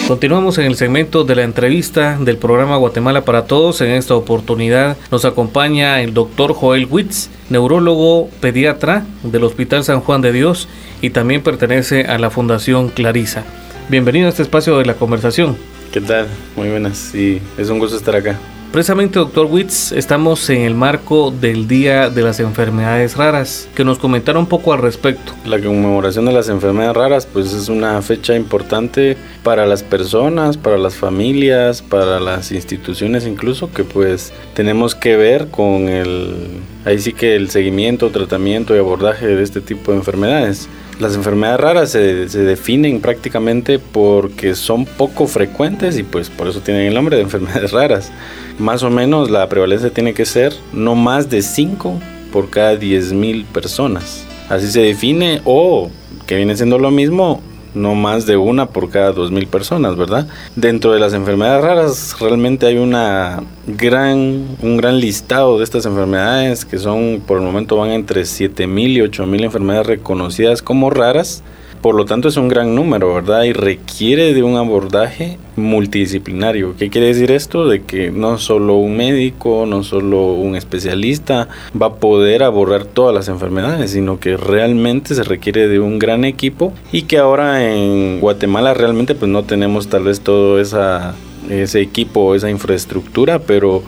Continuamos 0.08 0.58
en 0.58 0.65
el 0.65 0.75
segmento 0.75 1.24
de 1.24 1.36
la 1.36 1.43
entrevista 1.43 2.17
del 2.20 2.38
programa 2.38 2.75
Guatemala 2.77 3.24
para 3.24 3.46
Todos. 3.46 3.79
En 3.81 3.91
esta 3.91 4.15
oportunidad 4.15 4.98
nos 5.10 5.24
acompaña 5.24 6.01
el 6.01 6.13
doctor 6.13 6.53
Joel 6.53 6.88
Witz, 6.89 7.29
neurólogo 7.50 8.29
pediatra 8.41 9.05
del 9.24 9.43
Hospital 9.46 9.84
San 9.84 10.01
Juan 10.01 10.22
de 10.22 10.34
Dios 10.34 10.67
y 11.01 11.12
también 11.12 11.43
pertenece 11.43 12.05
a 12.05 12.17
la 12.17 12.29
Fundación 12.29 12.89
Clarisa. 12.89 13.46
Bienvenido 13.89 14.27
a 14.27 14.29
este 14.29 14.43
espacio 14.43 14.77
de 14.77 14.86
la 14.86 14.96
conversación. 14.96 15.58
¿Qué 15.93 16.01
tal? 16.01 16.27
Muy 16.55 16.70
buenas, 16.70 16.98
sí, 16.98 17.41
es 17.58 17.70
un 17.70 17.79
gusto 17.79 17.96
estar 17.96 18.15
acá. 18.15 18.38
Precisamente, 18.72 19.20
doctor 19.20 19.48
Witz, 19.48 19.92
estamos 19.92 20.50
en 20.50 20.62
el 20.62 20.75
marco 20.75 21.30
del 21.30 21.68
Día 21.68 22.10
de 22.10 22.22
las 22.22 22.40
Enfermedades 22.40 23.18
Raras, 23.18 23.68
que 23.75 23.84
nos 23.84 24.00
comentara 24.00 24.40
un 24.40 24.46
poco 24.46 24.72
al 24.72 24.80
respecto. 24.80 25.34
La 25.44 25.60
conmemoración 25.60 26.24
de 26.24 26.32
las 26.32 26.48
enfermedades 26.48 26.96
raras, 26.96 27.25
pues 27.25 27.51
es 27.51 27.68
una 27.68 28.01
fecha 28.01 28.34
importante 28.34 29.18
para 29.44 29.66
las 29.66 29.84
personas, 29.84 30.56
para 30.56 30.78
las 30.78 30.96
familias, 30.96 31.82
para 31.82 32.22
las 32.22 32.54
instituciones 32.54 33.28
incluso, 33.28 33.74
que 33.74 33.84
pues 33.84 34.32
tenemos 34.54 34.96
que 34.96 35.18
ver 35.18 35.50
con 35.50 35.90
el, 35.90 36.62
ahí 36.86 36.98
sí 36.98 37.12
que 37.12 37.36
el 37.36 37.50
seguimiento, 37.50 38.10
tratamiento 38.10 38.74
y 38.74 38.80
abordaje 38.80 39.28
de 39.28 39.44
este 39.44 39.60
tipo 39.60 39.92
de 39.92 39.98
enfermedades. 39.98 40.70
Las 41.01 41.15
enfermedades 41.15 41.60
raras 41.60 41.89
se, 41.89 42.29
se, 42.29 42.43
definen 42.43 43.01
prácticamente 43.01 43.79
porque 43.79 44.53
son 44.53 44.86
poco 44.86 45.25
frecuentes 45.25 45.98
y 45.98 46.03
pues 46.03 46.29
por 46.29 46.48
eso 46.48 46.62
tienen 46.62 46.86
el 46.86 46.93
nombre 46.93 47.15
de 47.15 47.24
enfermedades 47.24 47.72
raras. 47.72 48.12
Más 48.60 48.84
o 48.84 48.91
menos 48.91 49.31
la 49.31 49.50
prevalencia 49.50 49.89
tiene 49.89 50.13
que 50.13 50.25
ser 50.25 50.53
no 50.74 50.93
más 50.93 51.27
de 51.27 51.41
5 51.41 52.00
por 52.31 52.51
cada 52.51 52.75
10.000 52.75 53.46
personas. 53.46 54.27
Así 54.48 54.67
se 54.67 54.81
define 54.81 55.41
o 55.43 55.89
que 56.27 56.36
viene 56.36 56.55
siendo 56.55 56.77
lo 56.77 56.91
mismo, 56.91 57.41
no 57.74 57.96
más 57.96 58.25
de 58.25 58.38
una 58.38 58.68
por 58.68 58.90
cada 58.90 59.13
2.000 59.13 59.48
personas, 59.48 59.96
¿verdad? 59.96 60.28
Dentro 60.56 60.94
de 60.94 61.00
las 61.00 61.13
enfermedades 61.13 61.63
raras 61.63 62.16
realmente 62.20 62.66
hay 62.66 62.78
una 62.78 63.44
gran, 63.68 64.58
un 64.62 64.78
gran 64.78 65.00
listado 65.00 65.58
de 65.58 65.63
estas 65.63 65.86
enfermedades 65.86 66.66
que 66.66 66.78
son, 66.78 67.22
por 67.25 67.38
el 67.38 67.44
momento 67.44 67.78
van 67.78 67.92
entre 67.92 68.22
7.000 68.22 68.90
y 68.90 69.00
8.000 69.00 69.44
enfermedades 69.44 69.88
reconocidas 69.88 70.62
como 70.62 70.90
raras. 70.90 71.44
Por 71.82 71.96
lo 71.96 72.06
tanto 72.06 72.28
es 72.28 72.38
un 72.38 72.48
gran 72.48 72.76
número, 72.76 73.14
¿verdad? 73.14 73.44
Y 73.44 73.54
requiere 73.54 74.34
de 74.34 74.44
un 74.44 74.56
abordaje 74.56 75.40
multidisciplinario. 75.56 76.76
¿Qué 76.78 76.90
quiere 76.90 77.08
decir 77.08 77.32
esto? 77.32 77.68
De 77.68 77.82
que 77.82 78.12
no 78.12 78.38
solo 78.38 78.76
un 78.76 78.96
médico, 78.96 79.66
no 79.66 79.84
solo 79.84 80.34
un 80.34 80.56
especialista 80.56 81.48
va 81.80 81.88
a 81.88 81.94
poder 81.96 82.44
abordar 82.44 82.86
todas 82.86 83.16
las 83.16 83.30
enfermedades, 83.30 83.92
sino 83.92 84.20
que 84.20 84.38
realmente 84.38 85.16
se 85.16 85.24
requiere 85.24 85.68
de 85.68 85.80
un 85.80 85.98
gran 85.98 86.24
equipo 86.24 86.72
y 86.92 87.04
que 87.04 87.18
ahora 87.18 87.74
en 87.74 88.20
Guatemala 88.20 88.74
realmente 88.74 89.16
pues 89.16 89.32
no 89.32 89.44
tenemos 89.44 89.88
tal 89.88 90.04
vez 90.04 90.22
todo 90.22 90.60
esa, 90.60 91.16
ese 91.50 91.82
equipo, 91.82 92.36
esa 92.36 92.50
infraestructura, 92.50 93.40
pero 93.40 93.84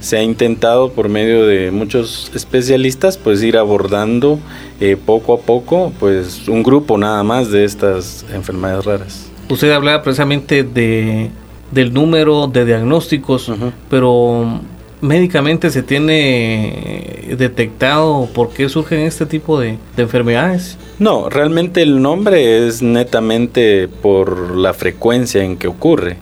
se 0.00 0.16
ha 0.16 0.22
intentado 0.22 0.92
por 0.92 1.08
medio 1.08 1.46
de 1.46 1.70
muchos 1.70 2.30
especialistas 2.34 3.18
pues 3.18 3.42
ir 3.42 3.56
abordando 3.56 4.38
eh, 4.80 4.96
poco 4.96 5.34
a 5.34 5.38
poco 5.38 5.92
pues 5.98 6.48
un 6.48 6.62
grupo 6.62 6.98
nada 6.98 7.22
más 7.22 7.50
de 7.50 7.64
estas 7.64 8.24
enfermedades 8.32 8.84
raras. 8.84 9.30
Usted 9.48 9.70
hablaba 9.72 10.02
precisamente 10.02 10.62
de 10.62 11.30
del 11.70 11.92
número 11.92 12.46
de 12.46 12.64
diagnósticos, 12.64 13.52
pero 13.90 14.60
médicamente 15.00 15.70
se 15.70 15.82
tiene 15.82 17.34
detectado 17.36 18.28
por 18.34 18.50
qué 18.50 18.68
surgen 18.68 19.00
este 19.00 19.26
tipo 19.26 19.60
de, 19.60 19.78
de, 19.96 20.02
enfermedades? 20.02 20.76
No, 20.98 21.28
realmente 21.28 21.82
el 21.82 22.00
nombre 22.00 22.66
es 22.66 22.82
netamente 22.82 23.88
por 23.88 24.56
la 24.56 24.74
frecuencia 24.74 25.44
en 25.44 25.56
que 25.56 25.68
ocurre, 25.68 26.16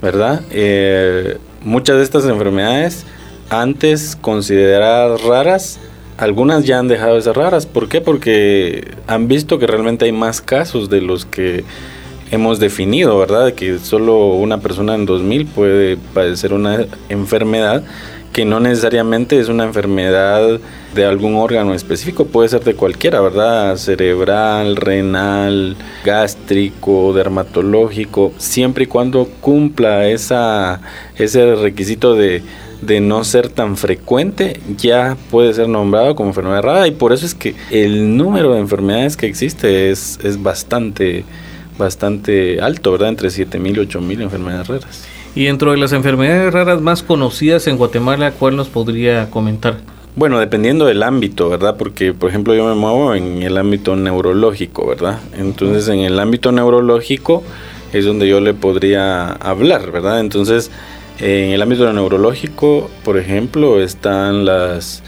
¿verdad? 0.00 0.42
Eh, 0.50 1.38
muchas 1.62 1.96
de 1.96 2.04
estas 2.04 2.24
enfermedades 2.26 3.04
antes 3.60 4.16
consideradas 4.16 5.22
raras, 5.22 5.78
algunas 6.16 6.64
ya 6.64 6.78
han 6.78 6.88
dejado 6.88 7.16
de 7.16 7.22
ser 7.22 7.36
raras. 7.36 7.66
¿Por 7.66 7.88
qué? 7.88 8.00
Porque 8.00 8.92
han 9.06 9.28
visto 9.28 9.58
que 9.58 9.66
realmente 9.66 10.04
hay 10.04 10.12
más 10.12 10.40
casos 10.40 10.90
de 10.90 11.00
los 11.00 11.26
que 11.26 11.64
hemos 12.30 12.58
definido, 12.58 13.18
¿verdad? 13.18 13.52
Que 13.52 13.78
solo 13.78 14.28
una 14.28 14.58
persona 14.58 14.94
en 14.94 15.06
2000 15.06 15.46
puede 15.46 15.96
padecer 15.96 16.52
una 16.52 16.86
enfermedad 17.08 17.84
que 18.34 18.44
no 18.44 18.58
necesariamente 18.58 19.38
es 19.38 19.48
una 19.48 19.62
enfermedad 19.62 20.58
de 20.92 21.04
algún 21.06 21.36
órgano 21.36 21.72
específico, 21.72 22.26
puede 22.26 22.48
ser 22.48 22.64
de 22.64 22.74
cualquiera, 22.74 23.20
¿verdad? 23.20 23.76
Cerebral, 23.76 24.74
renal, 24.74 25.76
gástrico, 26.04 27.12
dermatológico, 27.12 28.32
siempre 28.36 28.84
y 28.84 28.86
cuando 28.88 29.28
cumpla 29.40 30.08
esa, 30.08 30.80
ese 31.16 31.54
requisito 31.54 32.16
de 32.16 32.42
de 32.86 33.00
no 33.00 33.24
ser 33.24 33.48
tan 33.48 33.76
frecuente 33.76 34.60
ya 34.76 35.16
puede 35.30 35.54
ser 35.54 35.68
nombrado 35.68 36.14
como 36.14 36.30
enfermedad 36.30 36.62
rara 36.62 36.86
y 36.86 36.90
por 36.90 37.12
eso 37.12 37.26
es 37.26 37.34
que 37.34 37.54
el 37.70 38.16
número 38.16 38.54
de 38.54 38.60
enfermedades 38.60 39.16
que 39.16 39.26
existe 39.26 39.90
es, 39.90 40.18
es 40.22 40.42
bastante, 40.42 41.24
bastante 41.78 42.60
alto, 42.60 42.92
¿verdad? 42.92 43.08
Entre 43.10 43.28
7.000 43.28 43.70
y 43.70 43.86
8.000 43.86 44.22
enfermedades 44.22 44.68
raras. 44.68 45.04
Y 45.34 45.44
dentro 45.44 45.72
de 45.72 45.78
las 45.78 45.92
enfermedades 45.92 46.52
raras 46.52 46.80
más 46.80 47.02
conocidas 47.02 47.66
en 47.66 47.76
Guatemala, 47.76 48.32
¿cuál 48.32 48.56
nos 48.56 48.68
podría 48.68 49.30
comentar? 49.30 49.78
Bueno, 50.16 50.38
dependiendo 50.38 50.86
del 50.86 51.02
ámbito, 51.02 51.48
¿verdad? 51.48 51.76
Porque, 51.76 52.12
por 52.12 52.30
ejemplo, 52.30 52.54
yo 52.54 52.64
me 52.68 52.74
muevo 52.76 53.16
en 53.16 53.42
el 53.42 53.58
ámbito 53.58 53.96
neurológico, 53.96 54.86
¿verdad? 54.86 55.18
Entonces, 55.36 55.88
en 55.88 56.00
el 56.00 56.20
ámbito 56.20 56.52
neurológico 56.52 57.42
es 57.92 58.04
donde 58.04 58.28
yo 58.28 58.40
le 58.40 58.54
podría 58.54 59.32
hablar, 59.32 59.90
¿verdad? 59.90 60.20
Entonces, 60.20 60.70
en 61.18 61.50
el 61.50 61.62
ámbito 61.62 61.92
neurológico, 61.92 62.90
por 63.04 63.18
ejemplo, 63.18 63.80
están 63.80 64.44
las 64.44 65.02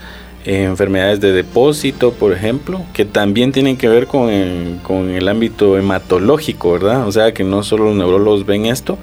enfermedades 0.44 1.20
de 1.20 1.32
depósito, 1.32 2.12
por 2.12 2.32
ejemplo, 2.32 2.84
que 2.92 3.04
también 3.04 3.52
tienen 3.52 3.76
que 3.76 3.88
ver 3.88 4.06
con 4.06 4.30
el, 4.30 4.78
con 4.82 5.10
el 5.10 5.28
ámbito 5.28 5.76
hematológico, 5.76 6.72
¿verdad? 6.72 7.06
O 7.06 7.12
sea 7.12 7.34
que 7.34 7.42
no 7.42 7.62
solo 7.64 7.86
los 7.86 7.96
neurólogos 7.96 8.46
ven 8.46 8.66
esto, 8.66 8.96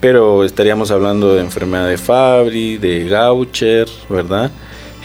pero 0.00 0.44
estaríamos 0.44 0.90
hablando 0.90 1.34
de 1.34 1.42
enfermedad 1.42 1.88
de 1.88 1.98
Fabry, 1.98 2.78
de 2.78 3.08
Gaucher, 3.08 3.88
¿verdad? 4.08 4.50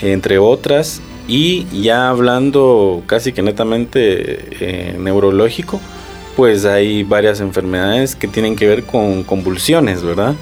Entre 0.01 0.39
otras. 0.39 1.01
Y 1.27 1.67
ya 1.84 2.10
hablando 2.10 3.03
casi 3.06 3.34
que 3.34 3.44
netamente 3.44 4.46
eh, 4.60 4.98
neurológico, 4.98 5.79
pues 6.36 6.65
hay 6.65 7.03
varias 7.03 7.41
enfermedades 7.41 8.15
que 8.15 8.27
tienen 8.27 8.56
que 8.56 8.65
ver 8.65 8.84
con 8.84 9.24
convulsiones, 9.24 10.03
¿verdad? 10.03 10.34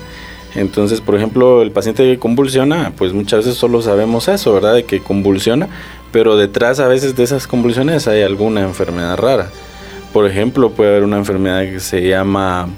Entonces, 0.56 1.02
por 1.02 1.16
ejemplo, 1.16 1.62
el 1.62 1.72
paciente 1.72 2.04
que 2.04 2.18
convulsiona, 2.18 2.94
pues 2.98 3.14
muchas 3.14 3.46
veces 3.46 3.56
solo 3.56 3.82
sabemos 3.82 4.28
eso, 4.28 4.54
¿verdad? 4.54 4.74
De 4.74 4.86
que 4.86 5.02
convulsiona, 5.02 5.68
pero 6.12 6.38
detrás 6.38 6.80
a 6.80 6.88
veces 6.88 7.16
de 7.16 7.24
esas 7.24 7.46
convulsiones 7.46 8.08
hay 8.08 8.22
alguna 8.22 8.62
enfermedad 8.62 9.18
rara. 9.18 9.50
Por 10.14 10.26
ejemplo, 10.26 10.72
puede 10.72 10.92
haber 10.92 11.04
una 11.04 11.18
enfermedad 11.18 11.64
que 11.64 11.82
se 11.82 12.08
llama 12.08 12.70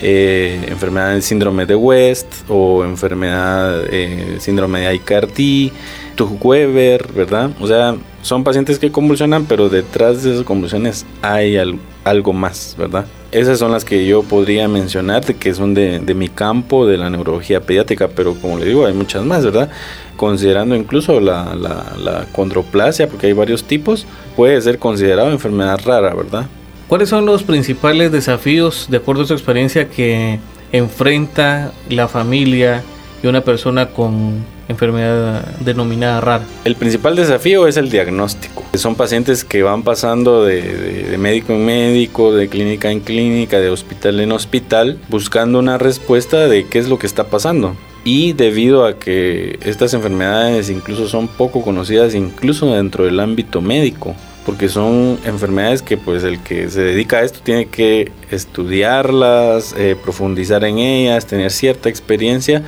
eh, 0.00 0.66
enfermedad 0.66 1.12
del 1.12 1.22
síndrome 1.22 1.64
de 1.64 1.76
West 1.76 2.26
o 2.48 2.84
enfermedad 2.84 3.84
eh, 3.88 4.38
síndrome 4.40 4.80
de 4.80 4.86
Aicardi, 4.88 5.70
Tuch-Weber, 6.16 7.12
¿verdad? 7.12 7.50
O 7.60 7.68
sea, 7.68 7.94
son 8.22 8.42
pacientes 8.42 8.80
que 8.80 8.90
convulsionan, 8.90 9.46
pero 9.46 9.68
detrás 9.68 10.24
de 10.24 10.32
esas 10.32 10.44
convulsiones 10.44 11.06
hay 11.22 11.56
algo 12.02 12.32
más, 12.32 12.74
¿verdad? 12.76 13.06
Esas 13.32 13.58
son 13.58 13.72
las 13.72 13.86
que 13.86 14.06
yo 14.06 14.22
podría 14.22 14.68
mencionar, 14.68 15.24
que 15.24 15.54
son 15.54 15.72
de, 15.72 16.00
mi 16.14 16.28
campo, 16.28 16.86
de 16.86 16.98
la 16.98 17.08
neurología 17.08 17.62
pediátrica, 17.62 18.08
pero 18.08 18.34
como 18.34 18.58
le 18.58 18.66
digo, 18.66 18.84
hay 18.84 18.92
muchas 18.92 19.24
más, 19.24 19.42
¿verdad? 19.42 19.70
Considerando 20.18 20.76
incluso 20.76 21.18
la, 21.18 21.54
la, 21.54 21.94
la 21.98 22.26
condroplasia, 22.32 23.08
porque 23.08 23.28
hay 23.28 23.32
varios 23.32 23.64
tipos, 23.64 24.06
puede 24.36 24.60
ser 24.60 24.78
considerado 24.78 25.30
enfermedad 25.30 25.80
rara, 25.82 26.14
¿verdad? 26.14 26.44
¿Cuáles 26.88 27.08
son 27.08 27.24
los 27.24 27.42
principales 27.42 28.12
desafíos, 28.12 28.88
de 28.90 28.98
acuerdo 28.98 29.22
a 29.22 29.26
su 29.26 29.32
experiencia, 29.32 29.88
que 29.88 30.38
enfrenta 30.70 31.72
la 31.88 32.08
familia 32.08 32.82
y 33.22 33.28
una 33.28 33.40
persona 33.40 33.88
con 33.88 34.44
enfermedad 34.68 35.44
denominada 35.60 36.20
rara? 36.20 36.44
El 36.64 36.76
principal 36.76 37.16
desafío 37.16 37.66
es 37.66 37.76
el 37.76 37.90
diagnóstico. 37.90 38.64
Son 38.74 38.94
pacientes 38.94 39.44
que 39.44 39.62
van 39.62 39.82
pasando 39.82 40.44
de, 40.44 41.16
médico 41.18 41.52
en 41.52 41.64
médico, 41.64 42.34
de 42.34 42.48
clínica 42.48 42.90
en 42.90 43.00
clínica, 43.00 43.58
de 43.58 43.70
hospital 43.70 44.20
en 44.20 44.32
hospital, 44.32 44.98
buscando 45.08 45.58
una 45.58 45.78
respuesta 45.78 46.48
de 46.48 46.66
qué 46.66 46.78
es 46.78 46.88
lo 46.88 46.98
que 46.98 47.06
está 47.06 47.24
pasando. 47.24 47.76
Y 48.04 48.32
debido 48.32 48.84
a 48.84 48.98
que 48.98 49.58
estas 49.64 49.94
enfermedades 49.94 50.70
incluso 50.70 51.08
son 51.08 51.28
poco 51.28 51.62
conocidas, 51.62 52.14
incluso 52.14 52.74
dentro 52.74 53.04
del 53.04 53.20
ámbito 53.20 53.60
médico, 53.60 54.16
porque 54.44 54.68
son 54.68 55.18
enfermedades 55.24 55.82
que 55.82 55.96
pues 55.96 56.24
el 56.24 56.40
que 56.40 56.68
se 56.68 56.80
dedica 56.80 57.18
a 57.18 57.22
esto 57.22 57.40
tiene 57.42 57.66
que 57.66 58.10
estudiarlas, 58.30 59.74
eh, 59.78 59.96
profundizar 60.02 60.64
en 60.64 60.78
ellas, 60.78 61.26
tener 61.26 61.50
cierta 61.50 61.88
experiencia 61.88 62.62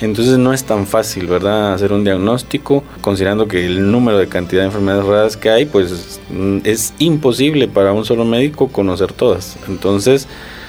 entonces 0.00 0.38
no 0.38 0.52
es 0.52 0.64
tan 0.64 0.86
fácil, 0.86 1.26
¿verdad? 1.26 1.74
Hacer 1.74 1.92
un 1.92 2.04
diagnóstico, 2.04 2.82
considerando 3.00 3.46
que 3.46 3.64
el 3.66 3.90
número 3.90 4.18
de 4.18 4.28
cantidad 4.28 4.62
de 4.62 4.66
enfermedades 4.66 5.04
raras 5.04 5.36
que 5.36 5.50
hay, 5.50 5.66
pues 5.66 6.20
mm, 6.30 6.58
es 6.64 6.94
imposible 6.98 7.68
para 7.68 7.92
un 7.92 8.04
solo 8.04 8.24
médico 8.24 8.68
conocer 8.68 9.12
todas. 9.12 9.56
Entonces 9.68 10.28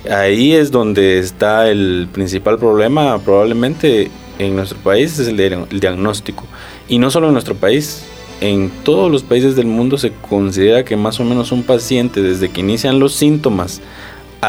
ahí 0.09 0.53
es 0.53 0.71
donde 0.71 1.19
está 1.19 1.69
el 1.69 2.07
principal 2.11 2.57
problema, 2.57 3.17
probablemente 3.19 4.11
en 4.37 4.55
nuestro 4.55 4.77
país, 4.79 5.17
es 5.19 5.27
el, 5.27 5.39
el 5.39 5.79
diagnóstico. 5.79 6.45
Y 6.87 6.99
no 6.99 7.09
solo 7.09 7.27
en 7.27 7.33
nuestro 7.33 7.55
país, 7.55 8.03
en 8.41 8.69
todos 8.83 9.11
los 9.11 9.23
países 9.23 9.55
del 9.55 9.67
mundo 9.67 9.97
se 9.97 10.11
considera 10.11 10.83
que 10.83 10.97
más 10.97 11.19
o 11.19 11.23
menos 11.23 11.51
un 11.51 11.63
paciente 11.63 12.21
desde 12.21 12.49
que 12.49 12.61
inician 12.61 12.99
los 12.99 13.13
síntomas 13.13 13.81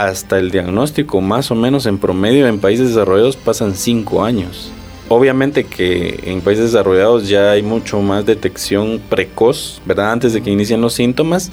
hasta 0.05 0.39
el 0.39 0.51
diagnóstico, 0.51 1.21
más 1.21 1.51
o 1.51 1.55
menos 1.55 1.87
en 1.87 1.99
promedio 1.99 2.47
en 2.47 2.59
países 2.59 2.89
desarrollados 2.89 3.37
pasan 3.37 3.75
5 3.75 4.25
años. 4.25 4.71
Obviamente 5.09 5.65
que 5.65 6.21
en 6.25 6.41
países 6.41 6.73
desarrollados 6.73 7.29
ya 7.29 7.53
hay 7.53 7.63
mucho 7.63 8.01
más 8.01 8.27
detección 8.27 9.01
precoz, 9.09 9.81
¿verdad? 9.85 10.13
Antes 10.13 10.33
de 10.33 10.43
que 10.43 10.51
inicien 10.51 10.81
los 10.81 10.95
síntomas, 10.95 11.51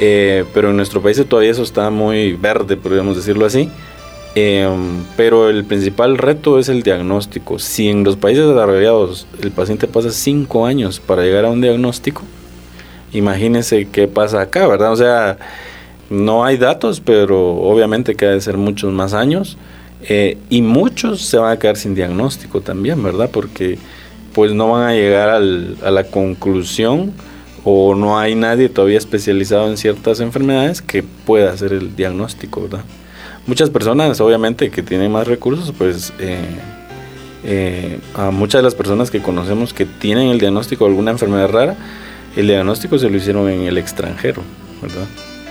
eh, 0.00 0.44
pero 0.54 0.70
en 0.70 0.76
nuestro 0.76 1.02
país 1.02 1.22
todavía 1.28 1.50
eso 1.50 1.62
está 1.62 1.90
muy 1.90 2.32
verde, 2.32 2.76
podríamos 2.76 3.16
decirlo 3.16 3.44
así. 3.44 3.70
Em, 4.34 5.02
pero 5.16 5.48
el 5.48 5.64
principal 5.64 6.18
reto 6.18 6.58
es 6.58 6.68
el 6.68 6.82
diagnóstico. 6.82 7.58
Si 7.58 7.88
en 7.88 8.04
los 8.04 8.16
países 8.16 8.46
desarrollados 8.46 9.26
el 9.42 9.50
paciente 9.50 9.86
pasa 9.86 10.10
5 10.10 10.66
años 10.66 11.00
para 11.00 11.22
llegar 11.22 11.46
a 11.46 11.50
un 11.50 11.60
diagnóstico, 11.60 12.22
imagínense 13.12 13.88
qué 13.90 14.08
pasa 14.08 14.42
acá, 14.42 14.66
¿verdad? 14.66 14.92
O 14.92 14.96
sea, 14.96 15.38
no 16.10 16.44
hay 16.44 16.56
datos, 16.56 17.00
pero 17.00 17.56
obviamente 17.56 18.14
que 18.14 18.26
ha 18.26 18.30
de 18.30 18.40
ser 18.40 18.56
muchos 18.56 18.92
más 18.92 19.12
años. 19.14 19.56
Eh, 20.08 20.38
y 20.50 20.62
muchos 20.62 21.22
se 21.22 21.38
van 21.38 21.52
a 21.52 21.58
quedar 21.58 21.76
sin 21.76 21.94
diagnóstico 21.94 22.60
también, 22.60 23.02
¿verdad? 23.02 23.30
Porque 23.32 23.78
pues 24.32 24.52
no 24.52 24.72
van 24.72 24.88
a 24.88 24.92
llegar 24.92 25.30
al, 25.30 25.76
a 25.82 25.90
la 25.90 26.04
conclusión 26.04 27.12
o 27.64 27.94
no 27.94 28.18
hay 28.18 28.34
nadie 28.34 28.68
todavía 28.68 28.98
especializado 28.98 29.68
en 29.68 29.76
ciertas 29.76 30.20
enfermedades 30.20 30.82
que 30.82 31.02
pueda 31.02 31.50
hacer 31.50 31.72
el 31.72 31.96
diagnóstico, 31.96 32.62
¿verdad? 32.62 32.84
Muchas 33.46 33.70
personas, 33.70 34.20
obviamente, 34.20 34.70
que 34.70 34.82
tienen 34.82 35.10
más 35.10 35.26
recursos, 35.26 35.72
pues 35.76 36.12
eh, 36.18 36.38
eh, 37.44 37.98
a 38.14 38.30
muchas 38.30 38.60
de 38.60 38.64
las 38.64 38.74
personas 38.74 39.10
que 39.10 39.22
conocemos 39.22 39.72
que 39.72 39.86
tienen 39.86 40.28
el 40.28 40.38
diagnóstico 40.38 40.84
de 40.84 40.90
alguna 40.90 41.10
enfermedad 41.12 41.48
rara, 41.48 41.76
el 42.36 42.46
diagnóstico 42.46 42.98
se 42.98 43.08
lo 43.08 43.16
hicieron 43.16 43.48
en 43.48 43.62
el 43.62 43.78
extranjero, 43.78 44.42
¿verdad? 44.82 45.06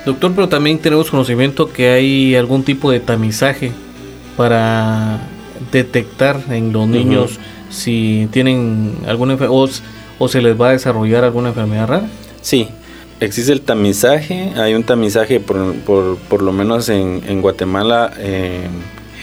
Doctor, 0.06 0.32
pero 0.36 0.48
también 0.48 0.78
tenemos 0.78 1.10
conocimiento 1.10 1.72
que 1.72 1.90
hay 1.90 2.36
algún 2.36 2.62
tipo 2.62 2.92
de 2.92 3.00
tamizaje 3.00 3.72
para 4.36 5.18
detectar 5.72 6.40
en 6.48 6.72
los 6.72 6.86
niños 6.86 7.40
si 7.70 8.28
tienen 8.30 8.94
alguna 9.08 9.32
enfermedad 9.32 9.68
o, 10.20 10.28
se 10.28 10.40
les 10.40 10.58
va 10.58 10.68
a 10.68 10.72
desarrollar 10.72 11.24
alguna 11.24 11.48
enfermedad 11.48 11.88
rara. 11.88 12.06
Sí, 12.40 12.68
existe 13.18 13.52
el 13.52 13.62
tamizaje, 13.62 14.52
hay 14.54 14.74
un 14.74 14.84
tamizaje 14.84 15.40
por, 15.40 15.74
por, 15.74 16.40
lo 16.40 16.52
menos 16.52 16.88
en, 16.88 17.42
Guatemala, 17.42 18.12
eh, 18.18 18.68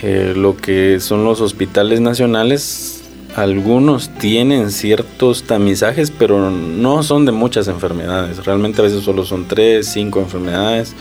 eh, 0.02 0.34
lo 0.36 0.54
que 0.54 1.00
son 1.00 1.24
los 1.24 1.40
hospitales 1.40 2.02
nacionales 2.02 2.93
algunos 3.36 4.10
tienen 4.10 4.70
ciertos 4.70 5.42
tamizajes, 5.44 6.10
pero 6.10 6.50
no 6.50 7.02
son 7.02 7.26
de 7.26 7.32
muchas 7.32 7.68
enfermedades. 7.68 8.44
Realmente 8.44 8.80
a 8.80 8.84
veces 8.84 9.02
solo 9.02 9.24
son 9.24 9.46
tres, 9.46 9.88
cinco 9.88 10.20
enfermedades. 10.20 10.94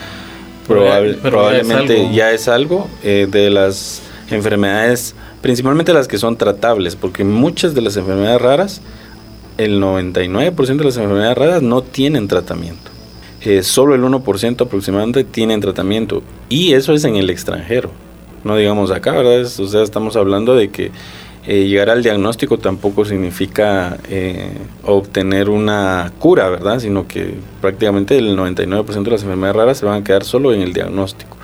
probablemente 0.68 2.12
ya 2.14 2.32
es 2.32 2.48
algo, 2.48 2.88
eh, 3.04 3.28
de 3.30 3.50
las 3.50 4.02
enfermedades, 4.32 5.14
principalmente 5.42 5.94
las 5.94 6.08
que 6.08 6.18
son 6.18 6.38
tratables, 6.38 6.96
porque 6.96 7.24
muchas 7.24 7.76
de 7.76 7.82
las 7.82 7.98
enfermedades 7.98 8.42
raras, 8.42 8.82
el 9.58 9.80
99% 9.80 10.78
de 10.78 10.86
las 10.86 10.98
enfermedades 10.98 11.38
raras 11.38 11.62
no 11.62 11.84
tienen 11.84 12.28
tratamiento. 12.28 12.92
Eh, 13.42 13.62
solo 13.62 13.94
el 13.94 14.02
1% 14.02 14.62
aproximadamente 14.62 15.24
tienen 15.24 15.60
tratamiento. 15.60 16.24
Y 16.50 16.74
eso 16.74 16.94
es 16.94 17.04
en 17.04 17.18
el 17.18 17.30
extranjero. 17.30 17.92
No 18.44 18.56
digamos 18.56 18.90
acá, 18.90 19.12
¿verdad? 19.12 19.42
o 19.44 19.68
sea, 19.68 19.84
estamos 19.84 20.16
hablando 20.16 20.56
de 20.56 20.70
que 20.70 20.92
eh, 21.46 21.68
llegar 21.68 21.90
al 21.90 22.02
diagnóstico 22.02 22.58
tampoco 22.58 23.04
significa 23.04 23.98
eh, 24.10 24.48
obtener 24.84 25.50
una 25.50 26.14
cura, 26.18 26.50
¿verdad? 26.50 26.80
Sino 26.80 27.06
que 27.06 27.34
prácticamente 27.60 28.18
el 28.18 28.38
99% 28.38 29.04
de 29.04 29.12
las 29.12 29.24
enfermedades 29.24 29.56
raras 29.56 29.78
se 29.78 29.86
van 29.86 30.02
a 30.02 30.04
quedar 30.06 30.24
solo 30.24 30.54
en 30.54 30.62
el 30.62 30.72
diagnóstico. 30.72 31.36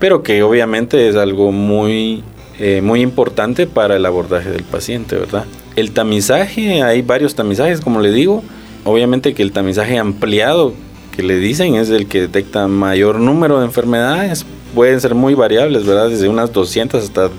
Pero 0.00 0.24
que 0.24 0.42
obviamente 0.42 1.08
es 1.08 1.14
algo 1.14 1.52
muy, 1.52 2.24
eh, 2.58 2.80
muy 2.82 3.00
importante 3.00 3.68
para 3.68 3.94
el 3.94 4.04
abordaje 4.06 4.50
del 4.50 4.64
paciente, 4.64 5.16
¿verdad? 5.16 5.44
El 5.76 5.92
tamizaje, 5.92 6.82
hay 6.82 7.02
varios 7.02 7.36
tamizajes, 7.36 7.80
como 7.80 8.00
le 8.00 8.10
digo. 8.10 8.42
Obviamente 8.82 9.34
que 9.34 9.44
el 9.44 9.52
tamizaje 9.52 9.98
ampliado 9.98 10.74
que 11.16 11.22
le 11.22 11.36
dicen 11.36 11.76
es 11.76 11.90
el 11.90 12.08
que 12.08 12.22
detecta 12.22 12.66
mayor 12.66 13.20
número 13.20 13.60
de 13.60 13.66
enfermedades. 13.66 14.44
Pueden 14.74 15.00
ser 15.00 15.14
muy 15.14 15.34
variables, 15.34 15.86
¿verdad? 15.86 16.08
Desde 16.08 16.28
unas 16.28 16.52
200 16.52 17.04
hasta 17.04 17.30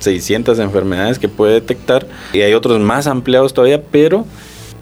600 0.00 0.58
enfermedades 0.58 1.18
que 1.18 1.28
puede 1.28 1.54
detectar 1.54 2.06
y 2.32 2.40
hay 2.40 2.54
otros 2.54 2.80
más 2.80 3.06
ampliados 3.06 3.54
todavía, 3.54 3.82
pero 3.82 4.26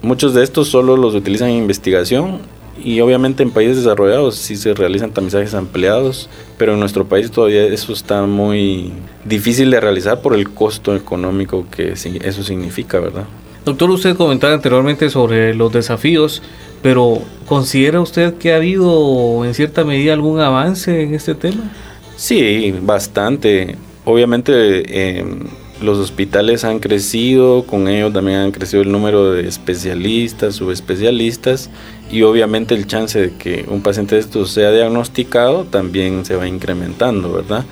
muchos 0.01 0.33
de 0.33 0.43
estos 0.43 0.67
solo 0.67 0.97
los 0.97 1.15
utilizan 1.15 1.49
en 1.49 1.57
investigación 1.57 2.39
y 2.83 2.99
obviamente 3.01 3.43
en 3.43 3.51
países 3.51 3.77
desarrollados 3.77 4.35
sí 4.35 4.55
se 4.55 4.73
realizan 4.73 5.11
tamizajes 5.11 5.53
ampliados, 5.53 6.29
pero 6.57 6.73
en 6.73 6.79
nuestro 6.79 7.05
país 7.05 7.31
todavía 7.31 7.65
eso 7.65 7.93
está 7.93 8.23
muy 8.23 8.91
difícil 9.25 9.69
de 9.71 9.79
realizar 9.79 10.21
por 10.21 10.33
el 10.33 10.49
costo 10.49 10.95
económico 10.95 11.65
que 11.69 11.93
eso 11.93 12.43
significa, 12.43 12.99
¿verdad? 12.99 13.25
Doctor, 13.65 13.91
usted 13.91 14.17
comentaba 14.17 14.53
anteriormente 14.53 15.09
sobre 15.09 15.55
los 15.55 15.71
desafíos, 15.71 16.41
pero 16.81 17.21
¿considera 17.47 18.01
usted 18.01 18.33
que 18.33 18.51
ha 18.51 18.57
habido 18.57 19.45
en 19.45 19.53
cierta 19.53 19.85
medida 19.85 20.11
algún 20.11 20.41
avance 20.41 21.03
en 21.03 21.13
este 21.13 21.33
tema? 21.33 21.71
Sí, 22.17 22.75
bastante 22.81 23.77
obviamente 24.05 25.19
em, 25.19 25.39
los 25.81 25.97
hospitales 25.97 26.63
han 26.63 26.79
crecido, 26.79 27.65
con 27.65 27.87
ello 27.87 28.11
también 28.11 28.39
han 28.39 28.51
crecido 28.51 28.83
el 28.83 28.91
número 28.91 29.31
de 29.31 29.47
especialistas, 29.47 30.55
subespecialistas 30.55 31.69
y 32.11 32.21
obviamente 32.21 32.75
el 32.75 32.87
chance 32.87 33.19
de 33.19 33.33
que 33.33 33.65
un 33.67 33.81
paciente 33.81 34.15
de 34.15 34.21
estos 34.21 34.51
sea 34.51 34.71
diagnosticado 34.71 35.65
también 35.65 36.25
se 36.25 36.35
va 36.35 36.47
incrementando, 36.47 37.33
¿verdad? 37.33 37.65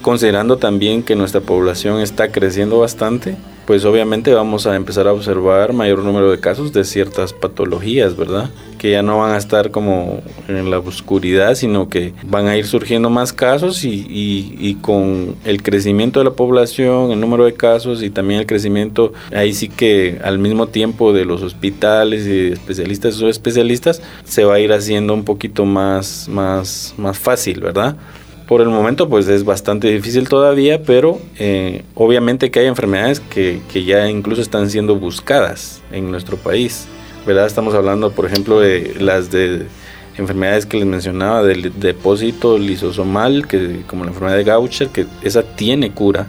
Considerando 0.00 0.56
también 0.56 1.02
que 1.02 1.14
nuestra 1.14 1.40
población 1.40 2.00
está 2.00 2.32
creciendo 2.32 2.78
bastante, 2.78 3.36
pues 3.66 3.84
obviamente 3.84 4.34
vamos 4.34 4.66
a 4.66 4.76
empezar 4.76 5.06
a 5.06 5.12
observar 5.12 5.72
mayor 5.72 6.00
número 6.00 6.30
de 6.30 6.40
casos 6.40 6.72
de 6.72 6.84
ciertas 6.84 7.32
patologías, 7.32 8.16
¿verdad? 8.16 8.50
Que 8.78 8.90
ya 8.90 9.02
no 9.02 9.18
van 9.18 9.34
a 9.34 9.38
estar 9.38 9.70
como 9.70 10.22
en 10.48 10.70
la 10.70 10.78
oscuridad, 10.80 11.54
sino 11.54 11.88
que 11.88 12.12
van 12.24 12.48
a 12.48 12.56
ir 12.56 12.66
surgiendo 12.66 13.10
más 13.10 13.32
casos 13.32 13.84
y, 13.84 14.06
y, 14.08 14.74
con 14.76 15.36
el 15.44 15.62
crecimiento 15.62 16.18
de 16.18 16.24
la 16.24 16.32
población, 16.32 17.12
el 17.12 17.20
número 17.20 17.44
de 17.44 17.54
casos 17.54 18.02
y 18.02 18.10
también 18.10 18.40
el 18.40 18.46
crecimiento, 18.46 19.12
ahí 19.34 19.52
sí 19.52 19.68
que 19.68 20.20
al 20.24 20.38
mismo 20.38 20.66
tiempo 20.66 21.12
de 21.12 21.24
los 21.24 21.42
hospitales 21.42 22.26
y 22.26 22.52
especialistas 22.52 23.20
o 23.22 23.28
especialistas, 23.28 24.02
se 24.24 24.44
va 24.44 24.54
a 24.54 24.60
ir 24.60 24.72
haciendo 24.72 25.14
un 25.14 25.24
poquito 25.24 25.64
más, 25.64 26.28
más, 26.28 26.94
más 26.96 27.18
fácil, 27.18 27.60
¿verdad? 27.60 27.96
Por 28.52 28.60
el 28.60 28.68
momento 28.68 29.08
pues 29.08 29.28
es 29.28 29.46
bastante 29.46 29.88
difícil 29.88 30.28
todavía, 30.28 30.82
pero 30.82 31.18
eh, 31.38 31.84
obviamente 31.94 32.50
que 32.50 32.60
hay 32.60 32.66
enfermedades 32.66 33.18
que, 33.18 33.62
que, 33.72 33.82
ya 33.82 34.10
incluso 34.10 34.42
están 34.42 34.68
siendo 34.68 34.94
buscadas 34.96 35.80
en 35.90 36.10
nuestro 36.10 36.36
país. 36.36 36.86
¿verdad? 37.26 37.46
Estamos 37.46 37.72
hablando 37.72 38.12
por 38.12 38.26
ejemplo 38.26 38.60
de 38.60 38.94
las 39.00 39.30
de 39.30 39.64
enfermedades 40.18 40.66
que 40.66 40.76
les 40.76 40.84
mencionaba 40.84 41.42
del 41.42 41.80
depósito 41.80 42.58
lisosomal, 42.58 43.46
que 43.46 43.84
como 43.86 44.04
la 44.04 44.10
enfermedad 44.10 44.36
de 44.36 44.44
Gaucher, 44.44 44.88
que 44.88 45.06
esa 45.22 45.42
tiene 45.42 45.92
cura. 45.92 46.26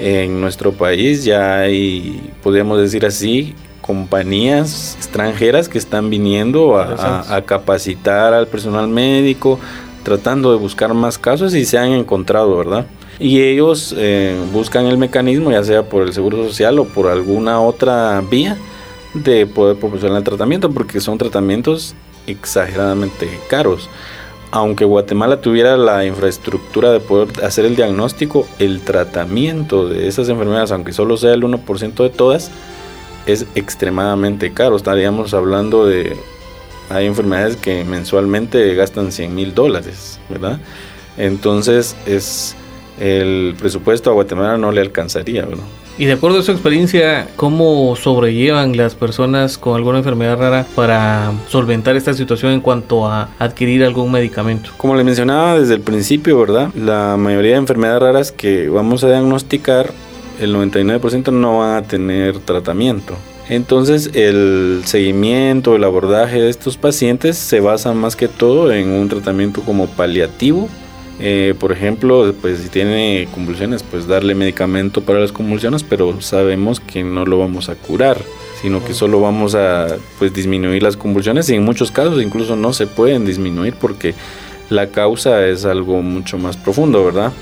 En 0.00 0.40
nuestro 0.40 0.72
país 0.72 1.22
ya 1.22 1.60
hay, 1.60 2.32
podríamos 2.42 2.80
decir 2.80 3.06
así, 3.06 3.54
compañías 3.80 4.96
extranjeras 4.96 5.68
que 5.68 5.78
están 5.78 6.10
viniendo 6.10 6.76
a, 6.78 7.36
a 7.36 7.42
capacitar 7.42 8.34
al 8.34 8.48
personal 8.48 8.88
médico, 8.88 9.60
tratando 10.04 10.52
de 10.52 10.58
buscar 10.58 10.94
más 10.94 11.18
casos 11.18 11.54
y 11.54 11.64
se 11.64 11.78
han 11.78 11.90
encontrado, 11.90 12.56
¿verdad? 12.56 12.86
Y 13.18 13.40
ellos 13.40 13.94
eh, 13.96 14.36
buscan 14.52 14.86
el 14.86 14.98
mecanismo, 14.98 15.50
ya 15.50 15.64
sea 15.64 15.82
por 15.84 16.02
el 16.02 16.12
Seguro 16.12 16.44
Social 16.46 16.78
o 16.78 16.84
por 16.84 17.08
alguna 17.08 17.60
otra 17.60 18.22
vía, 18.28 18.56
de 19.14 19.46
poder 19.46 19.76
proporcionar 19.76 20.18
el 20.18 20.24
tratamiento, 20.24 20.70
porque 20.70 21.00
son 21.00 21.18
tratamientos 21.18 21.94
exageradamente 22.26 23.28
caros. 23.48 23.88
Aunque 24.50 24.84
Guatemala 24.84 25.40
tuviera 25.40 25.76
la 25.76 26.04
infraestructura 26.04 26.92
de 26.92 27.00
poder 27.00 27.44
hacer 27.44 27.64
el 27.64 27.74
diagnóstico, 27.74 28.46
el 28.58 28.82
tratamiento 28.82 29.88
de 29.88 30.06
esas 30.06 30.28
enfermedades, 30.28 30.70
aunque 30.70 30.92
solo 30.92 31.16
sea 31.16 31.34
el 31.34 31.42
1% 31.42 31.94
de 32.02 32.10
todas, 32.10 32.50
es 33.26 33.46
extremadamente 33.54 34.52
caro. 34.52 34.76
Estaríamos 34.76 35.34
hablando 35.34 35.86
de 35.86 36.16
hay 36.90 37.06
enfermedades 37.06 37.56
que 37.56 37.84
mensualmente 37.84 38.74
gastan 38.74 39.12
100 39.12 39.34
mil 39.34 39.54
dólares, 39.54 40.18
¿verdad? 40.28 40.58
Entonces 41.16 41.96
es 42.06 42.56
el 43.00 43.54
presupuesto 43.58 44.10
a 44.10 44.12
Guatemala 44.12 44.56
no 44.56 44.70
le 44.70 44.80
alcanzaría, 44.80 45.44
¿verdad? 45.44 45.64
Y 45.96 46.06
de 46.06 46.12
acuerdo 46.12 46.40
a 46.40 46.42
su 46.42 46.50
experiencia, 46.50 47.28
¿cómo 47.36 47.94
sobrellevan 47.94 48.76
las 48.76 48.96
personas 48.96 49.58
con 49.58 49.76
alguna 49.76 49.98
enfermedad 49.98 50.38
rara 50.38 50.66
para 50.74 51.32
solventar 51.48 51.94
esta 51.94 52.14
situación 52.14 52.52
en 52.52 52.60
cuanto 52.60 53.06
a 53.06 53.28
adquirir 53.38 53.84
algún 53.84 54.10
medicamento? 54.10 54.70
Como 54.76 54.96
le 54.96 55.04
mencionaba 55.04 55.58
desde 55.58 55.74
el 55.74 55.80
principio, 55.82 56.38
¿verdad? 56.40 56.70
La 56.74 57.16
mayoría 57.16 57.52
de 57.52 57.58
enfermedades 57.58 58.02
raras 58.02 58.32
que 58.32 58.68
vamos 58.68 59.04
a 59.04 59.08
diagnosticar, 59.08 59.92
el 60.40 60.54
99% 60.54 61.32
no 61.32 61.58
van 61.60 61.76
a 61.76 61.82
tener 61.82 62.40
tratamiento. 62.40 63.14
Entonces 63.48 64.10
el 64.14 64.82
seguimiento, 64.84 65.76
el 65.76 65.84
abordaje 65.84 66.40
de 66.40 66.48
estos 66.48 66.76
pacientes 66.76 67.36
se 67.36 67.60
basa 67.60 67.92
más 67.92 68.16
que 68.16 68.28
todo 68.28 68.72
en 68.72 68.88
un 68.88 69.08
tratamiento 69.08 69.60
como 69.62 69.86
paliativo. 69.86 70.68
Eh, 71.20 71.54
por 71.60 71.70
ejemplo, 71.70 72.34
pues 72.40 72.60
si 72.60 72.68
tiene 72.68 73.28
convulsiones, 73.32 73.82
pues 73.82 74.06
darle 74.06 74.34
medicamento 74.34 75.02
para 75.02 75.20
las 75.20 75.30
convulsiones, 75.30 75.84
pero 75.84 76.20
sabemos 76.20 76.80
que 76.80 77.04
no 77.04 77.24
lo 77.24 77.38
vamos 77.38 77.68
a 77.68 77.76
curar, 77.76 78.18
sino 78.60 78.84
que 78.84 78.94
solo 78.94 79.20
vamos 79.20 79.54
a 79.54 79.88
pues 80.18 80.32
disminuir 80.32 80.82
las 80.82 80.96
convulsiones 80.96 81.48
y 81.50 81.54
en 81.54 81.64
muchos 81.64 81.90
casos 81.90 82.22
incluso 82.22 82.56
no 82.56 82.72
se 82.72 82.86
pueden 82.86 83.24
disminuir 83.24 83.74
porque 83.74 84.14
la 84.70 84.88
causa 84.88 85.46
es 85.46 85.64
algo 85.66 86.02
mucho 86.02 86.38
más 86.38 86.56
profundo, 86.56 87.04
¿verdad? 87.04 87.32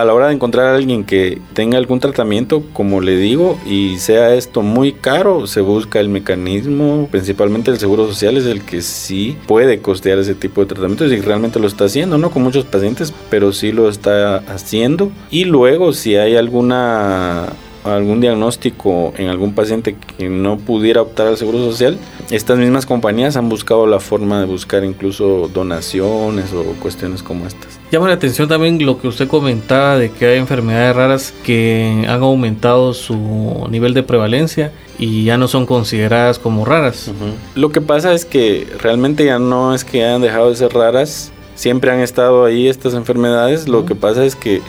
A 0.00 0.04
la 0.04 0.12
hora 0.12 0.28
de 0.28 0.34
encontrar 0.34 0.66
a 0.66 0.76
alguien 0.76 1.04
que 1.04 1.40
tenga 1.54 1.78
algún 1.78 2.00
tratamiento, 2.00 2.62
como 2.74 3.00
le 3.00 3.16
digo, 3.16 3.58
y 3.66 3.96
sea 3.96 4.34
esto 4.34 4.60
muy 4.60 4.92
caro, 4.92 5.46
se 5.46 5.62
busca 5.62 6.00
el 6.00 6.10
mecanismo, 6.10 7.08
principalmente 7.10 7.70
el 7.70 7.78
Seguro 7.78 8.06
Social 8.06 8.36
es 8.36 8.44
el 8.44 8.62
que 8.62 8.82
sí 8.82 9.38
puede 9.46 9.80
costear 9.80 10.18
ese 10.18 10.34
tipo 10.34 10.60
de 10.60 10.66
tratamientos 10.66 11.10
y 11.10 11.20
realmente 11.20 11.58
lo 11.58 11.66
está 11.66 11.86
haciendo, 11.86 12.18
no 12.18 12.30
con 12.30 12.42
muchos 12.42 12.66
pacientes, 12.66 13.12
pero 13.30 13.52
sí 13.52 13.72
lo 13.72 13.88
está 13.88 14.36
haciendo. 14.36 15.10
Y 15.30 15.44
luego 15.44 15.94
si 15.94 16.16
hay 16.16 16.36
alguna 16.36 17.46
algún 17.94 18.20
diagnóstico 18.20 19.12
en 19.16 19.28
algún 19.28 19.54
paciente 19.54 19.96
que 20.18 20.28
no 20.28 20.58
pudiera 20.58 21.02
optar 21.02 21.26
al 21.28 21.36
seguro 21.36 21.58
social, 21.58 21.98
estas 22.30 22.58
mismas 22.58 22.86
compañías 22.86 23.36
han 23.36 23.48
buscado 23.48 23.86
la 23.86 24.00
forma 24.00 24.40
de 24.40 24.46
buscar 24.46 24.84
incluso 24.84 25.48
donaciones 25.52 26.52
o 26.52 26.64
cuestiones 26.80 27.22
como 27.22 27.46
estas. 27.46 27.78
Llama 27.92 28.08
la 28.08 28.14
atención 28.14 28.48
también 28.48 28.84
lo 28.84 29.00
que 29.00 29.06
usted 29.06 29.28
comentaba 29.28 29.96
de 29.96 30.10
que 30.10 30.26
hay 30.26 30.38
enfermedades 30.38 30.96
raras 30.96 31.34
que 31.44 32.04
han 32.08 32.22
aumentado 32.22 32.94
su 32.94 33.66
nivel 33.70 33.94
de 33.94 34.02
prevalencia 34.02 34.72
y 34.98 35.24
ya 35.24 35.38
no 35.38 35.46
son 35.46 35.66
consideradas 35.66 36.40
como 36.40 36.64
raras. 36.64 37.12
Lo 37.54 37.70
que 37.70 37.80
pasa 37.80 38.12
es 38.12 38.24
que 38.24 38.66
realmente 38.80 39.24
ya 39.24 39.38
no 39.38 39.74
es 39.74 39.84
que 39.84 40.04
hayan 40.04 40.22
dejado 40.22 40.50
de 40.50 40.56
ser 40.56 40.72
raras, 40.72 41.30
siempre 41.54 41.92
han 41.92 42.00
estado 42.00 42.44
ahí 42.44 42.66
estas 42.66 42.94
enfermedades, 42.94 43.68
lo 43.68 43.86
que 43.86 43.94
pasa 43.94 44.24
es 44.24 44.34
que 44.34 44.62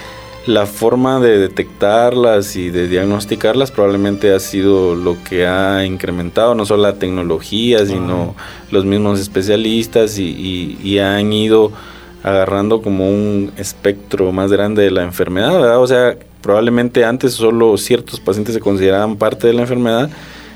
la 0.47 0.65
forma 0.65 1.19
de 1.19 1.37
detectarlas 1.37 2.55
y 2.55 2.69
de 2.69 2.87
diagnosticarlas 2.87 3.69
probablemente 3.69 4.33
ha 4.33 4.39
sido 4.39 4.95
lo 4.95 5.21
que 5.23 5.45
ha 5.45 5.85
incrementado 5.85 6.55
no 6.55 6.65
solo 6.65 6.83
la 6.83 6.93
tecnología, 6.93 7.85
sino 7.85 8.33
los 8.71 8.85
mismos 8.85 9.19
especialistas 9.19 10.17
y, 10.17 10.99
han 10.99 11.33
ido 11.33 11.71
agarrando 12.23 12.81
como 12.81 13.09
un 13.09 13.51
espectro 13.57 14.31
más 14.31 14.51
grande 14.51 14.83
de 14.83 14.91
la 14.91 15.03
enfermedad, 15.03 15.53
¿verdad? 15.53 15.79
O 15.79 15.87
sea, 15.87 16.15
probablemente 16.41 17.03
antes 17.03 17.33
solo 17.33 17.77
ciertos 17.77 18.19
pacientes 18.19 18.55
se 18.55 18.61
consideraban 18.61 19.17
parte 19.17 19.47
de 19.47 19.53
la 19.53 19.61
enfermedad 19.61 20.09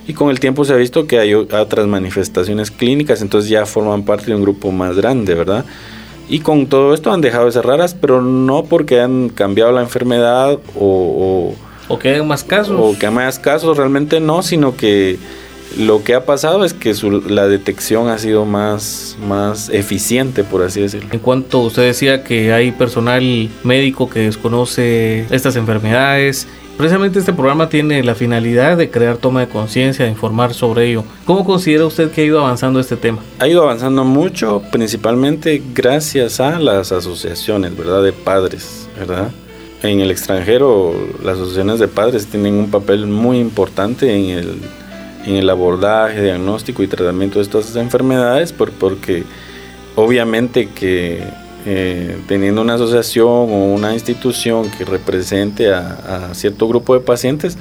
y 0.08 0.14
con 0.14 0.30
el 0.30 0.40
tiempo 0.40 0.64
se 0.64 0.74
ha 0.74 0.78
visto 0.78 1.06
que 1.06 1.20
hay 1.20 1.34
otras 1.34 1.86
manifestaciones 1.86 2.72
clínicas, 2.72 3.22
entonces 3.22 3.50
ya 3.50 3.66
forman 3.66 4.04
parte 4.04 4.28
de 4.28 4.36
un 4.36 4.42
grupo 4.42 4.72
más 4.72 4.96
grande, 4.96 5.36
¿verdad? 5.36 5.66
Y 6.32 6.40
con 6.40 6.68
todo 6.68 6.94
esto 6.94 7.12
han 7.12 7.20
dejado 7.20 7.48
de 7.48 7.52
ser 7.52 7.66
raras, 7.66 7.94
pero 7.94 8.22
no 8.22 8.64
porque 8.64 9.02
han 9.02 9.28
cambiado 9.28 9.74
la 9.74 9.82
enfermedad 9.82 10.58
o... 10.80 11.54
O, 11.90 12.00
que 12.00 12.08
hay 12.08 12.24
más 12.24 12.46
casos. 12.46 12.78
O 12.80 12.98
que 12.98 13.08
hay 13.08 13.14
más 13.14 13.38
casos, 13.38 13.76
realmente 13.76 14.22
no, 14.22 14.42
sino 14.42 14.78
que 14.78 15.20
lo 15.78 16.06
que 16.06 16.16
ha 16.16 16.26
pasado 16.26 16.64
es 16.64 16.74
que 16.74 16.96
la 17.28 17.50
detección 17.50 18.08
ha 18.08 18.18
sido 18.18 18.46
más, 18.46 19.18
más 19.28 19.68
eficiente, 19.68 20.46
por 20.46 20.64
así 20.64 20.80
decirlo. 20.80 21.10
En 21.12 21.20
cuanto 21.20 21.60
usted 21.60 21.84
decía 21.84 22.24
que 22.24 22.54
hay 22.54 22.72
personal 22.72 23.50
médico 23.66 24.10
que 24.10 24.22
desconoce 24.22 25.26
estas 25.32 25.58
enfermedades 25.58 26.48
Precisamente 26.82 27.20
este 27.20 27.32
programa 27.32 27.70
tiene 27.70 28.02
la 28.02 28.16
finalidad 28.16 28.76
de 28.76 28.90
crear 28.90 29.18
toma 29.18 29.42
de 29.42 29.48
conciencia, 29.48 30.06
de 30.06 30.10
informar 30.10 30.56
sobre 30.56 30.90
ello. 30.90 31.04
¿Cómo 31.26 31.46
considera 31.46 31.86
usted 31.86 32.10
que 32.10 32.22
ha 32.22 32.24
ido 32.24 32.40
avanzando 32.40 32.80
este 32.80 32.98
tema? 32.98 33.20
Ha 33.38 33.48
ido 33.48 33.62
avanzando 33.62 34.04
mucho, 34.04 34.64
principalmente 34.72 35.62
gracias 35.76 36.40
a 36.40 36.58
las 36.58 36.92
asociaciones, 36.92 37.78
¿verdad? 37.78 38.02
De 38.02 38.14
padres, 38.14 38.90
¿verdad? 38.98 39.30
En 39.84 40.00
el 40.00 40.10
extranjero, 40.10 40.96
las 41.24 41.36
asociaciones 41.36 41.78
de 41.78 41.88
padres 41.88 42.26
tienen 42.26 42.56
un 42.56 42.72
papel 42.72 43.06
muy 43.06 43.38
importante 43.38 44.16
en 44.16 44.40
el, 44.40 44.58
en 45.28 45.36
el 45.36 45.48
abordaje, 45.52 46.20
diagnóstico 46.20 46.82
y 46.82 46.88
tratamiento 46.88 47.38
de 47.38 47.44
estas 47.44 47.76
enfermedades, 47.76 48.54
porque 48.54 49.24
obviamente 49.96 50.68
que 50.70 51.22
eh, 51.66 52.18
teniendo 52.28 52.62
una 52.62 52.74
asociación 52.76 53.28
o 53.28 53.74
una 53.74 53.94
institución 53.94 54.70
que 54.72 54.84
represente 54.86 55.72
a, 55.72 56.34
cierto 56.34 56.68
grupo 56.68 56.94
de 56.94 57.02
pacientes, 57.02 57.58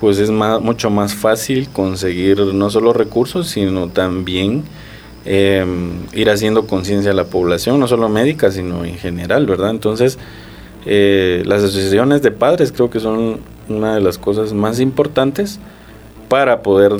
pues 0.00 0.18
es 0.18 0.30
mucho 0.30 0.90
más 0.90 1.14
fácil 1.14 1.68
conseguir 1.68 2.38
no 2.38 2.70
solo 2.70 2.92
recursos, 2.92 3.48
sino 3.48 3.88
también 3.88 4.64
em, 5.24 6.06
ir 6.12 6.30
haciendo 6.30 6.66
conciencia 6.66 7.10
a 7.10 7.14
la 7.14 7.24
población, 7.24 7.80
no 7.80 7.86
solo 7.88 8.08
médica, 8.08 8.50
sino 8.50 8.84
en 8.84 8.96
general, 8.96 9.46
¿verdad? 9.46 9.70
Entonces, 9.70 10.18
eh, 10.86 11.42
las 11.46 11.62
asociaciones 11.62 12.22
de 12.22 12.30
padres 12.30 12.72
creo 12.72 12.90
que 12.90 13.00
son 13.00 13.40
una 13.68 13.94
de 13.94 14.00
las 14.00 14.18
cosas 14.18 14.52
más 14.52 14.80
importantes 14.80 15.58
para 16.28 16.62
poder 16.62 16.92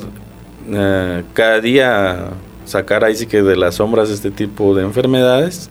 eh, 0.71 1.23
cada 1.35 1.61
día 1.61 2.31
sacar 2.65 3.05
ahí 3.05 3.15
sí 3.15 3.27
que 3.27 3.43
de 3.43 3.57
las 3.57 3.77
sombras 3.77 4.09
este 4.09 4.31
tipo 4.31 4.75
de 4.75 4.83
enfermedades 4.83 5.69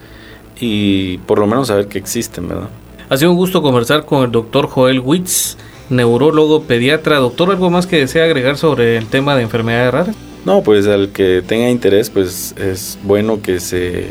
y 0.59 1.17
por 1.19 1.39
lo 1.39 1.47
menos 1.47 1.67
saber 1.67 1.87
que 1.87 1.97
existen, 1.97 2.47
¿verdad? 2.47 2.69
Ha 3.09 3.17
sido 3.17 3.31
un 3.31 3.37
gusto 3.37 3.61
conversar 3.61 4.05
con 4.05 4.23
el 4.23 4.31
doctor 4.31 4.67
Joel 4.67 4.99
Witz, 4.99 5.57
neurólogo 5.89 6.63
pediatra. 6.63 7.17
Doctor, 7.17 7.51
¿algo 7.51 7.69
más 7.69 7.85
que 7.85 7.97
desea 7.97 8.25
agregar 8.25 8.57
sobre 8.57 8.97
el 8.97 9.07
tema 9.07 9.35
de 9.35 9.43
enfermedades 9.43 9.93
raras? 9.93 10.15
No, 10.45 10.61
pues 10.61 10.87
al 10.87 11.09
que 11.09 11.41
tenga 11.45 11.69
interés, 11.69 12.09
pues 12.09 12.53
es 12.57 12.97
bueno 13.03 13.41
que 13.41 13.59
se 13.59 14.07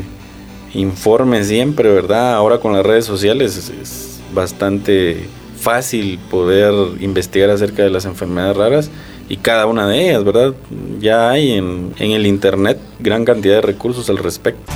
informe 0.73 1.43
siempre, 1.43 1.91
¿verdad? 1.91 2.33
Ahora 2.33 2.59
con 2.59 2.73
las 2.73 2.85
redes 2.85 3.05
sociales 3.05 3.71
es, 3.81 4.09
bastante 4.33 5.27
fácil 5.59 6.19
poder 6.31 6.73
investigar 6.99 7.51
acerca 7.51 7.83
de 7.83 7.91
las 7.91 8.05
enfermedades 8.05 8.57
raras 8.57 8.91
y 9.29 9.37
cada 9.37 9.67
una 9.67 9.87
de 9.87 10.09
ellas, 10.09 10.23
¿verdad? 10.23 10.53
Ya 10.99 11.29
hay 11.29 11.51
en, 11.51 11.93
en 11.99 12.11
el 12.11 12.25
Internet 12.25 12.79
gran 12.99 13.25
cantidad 13.25 13.55
de 13.55 13.61
recursos 13.61 14.09
al 14.09 14.17
respecto. 14.17 14.73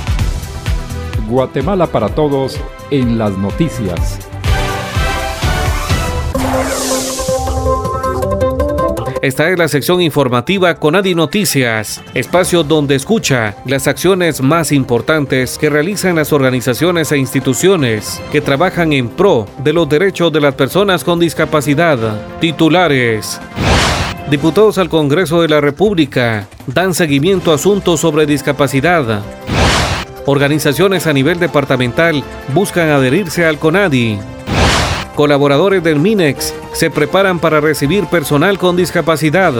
Guatemala 1.28 1.86
para 1.86 2.08
todos 2.08 2.58
en 2.90 3.18
las 3.18 3.36
noticias. 3.36 4.28
Esta 9.20 9.50
es 9.50 9.58
la 9.58 9.66
sección 9.66 10.00
informativa 10.00 10.76
con 10.76 10.94
Adi 10.94 11.14
Noticias, 11.14 12.00
espacio 12.14 12.62
donde 12.62 12.94
escucha 12.94 13.56
las 13.66 13.88
acciones 13.88 14.40
más 14.40 14.70
importantes 14.70 15.58
que 15.58 15.68
realizan 15.68 16.16
las 16.16 16.32
organizaciones 16.32 17.10
e 17.10 17.18
instituciones 17.18 18.22
que 18.30 18.40
trabajan 18.40 18.92
en 18.92 19.08
pro 19.08 19.46
de 19.64 19.72
los 19.72 19.88
derechos 19.88 20.32
de 20.32 20.40
las 20.40 20.54
personas 20.54 21.02
con 21.02 21.18
discapacidad. 21.18 21.98
Titulares. 22.40 23.40
Diputados 24.30 24.78
al 24.78 24.88
Congreso 24.88 25.42
de 25.42 25.48
la 25.48 25.60
República 25.60 26.46
dan 26.66 26.94
seguimiento 26.94 27.50
a 27.50 27.56
asuntos 27.56 27.98
sobre 27.98 28.24
discapacidad. 28.24 29.22
Organizaciones 30.30 31.06
a 31.06 31.14
nivel 31.14 31.40
departamental 31.40 32.22
buscan 32.52 32.90
adherirse 32.90 33.46
al 33.46 33.58
CONADI. 33.58 34.18
Colaboradores 35.14 35.82
del 35.82 36.00
MINEX 36.00 36.52
se 36.74 36.90
preparan 36.90 37.38
para 37.38 37.62
recibir 37.62 38.04
personal 38.04 38.58
con 38.58 38.76
discapacidad. 38.76 39.54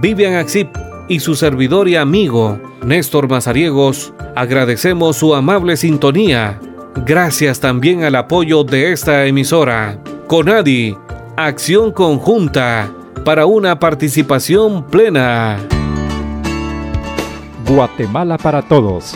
Vivian 0.01 0.33
Axip 0.33 0.75
y 1.07 1.19
su 1.19 1.35
servidor 1.35 1.87
y 1.87 1.95
amigo, 1.97 2.59
Néstor 2.83 3.29
Mazariegos, 3.29 4.11
agradecemos 4.35 5.17
su 5.17 5.35
amable 5.35 5.77
sintonía. 5.77 6.59
Gracias 7.05 7.59
también 7.59 8.03
al 8.03 8.15
apoyo 8.15 8.63
de 8.63 8.91
esta 8.91 9.27
emisora. 9.27 9.99
Conadi, 10.25 10.97
acción 11.37 11.91
conjunta 11.91 12.91
para 13.23 13.45
una 13.45 13.77
participación 13.77 14.83
plena. 14.87 15.59
Guatemala 17.67 18.39
para 18.39 18.63
Todos, 18.63 19.15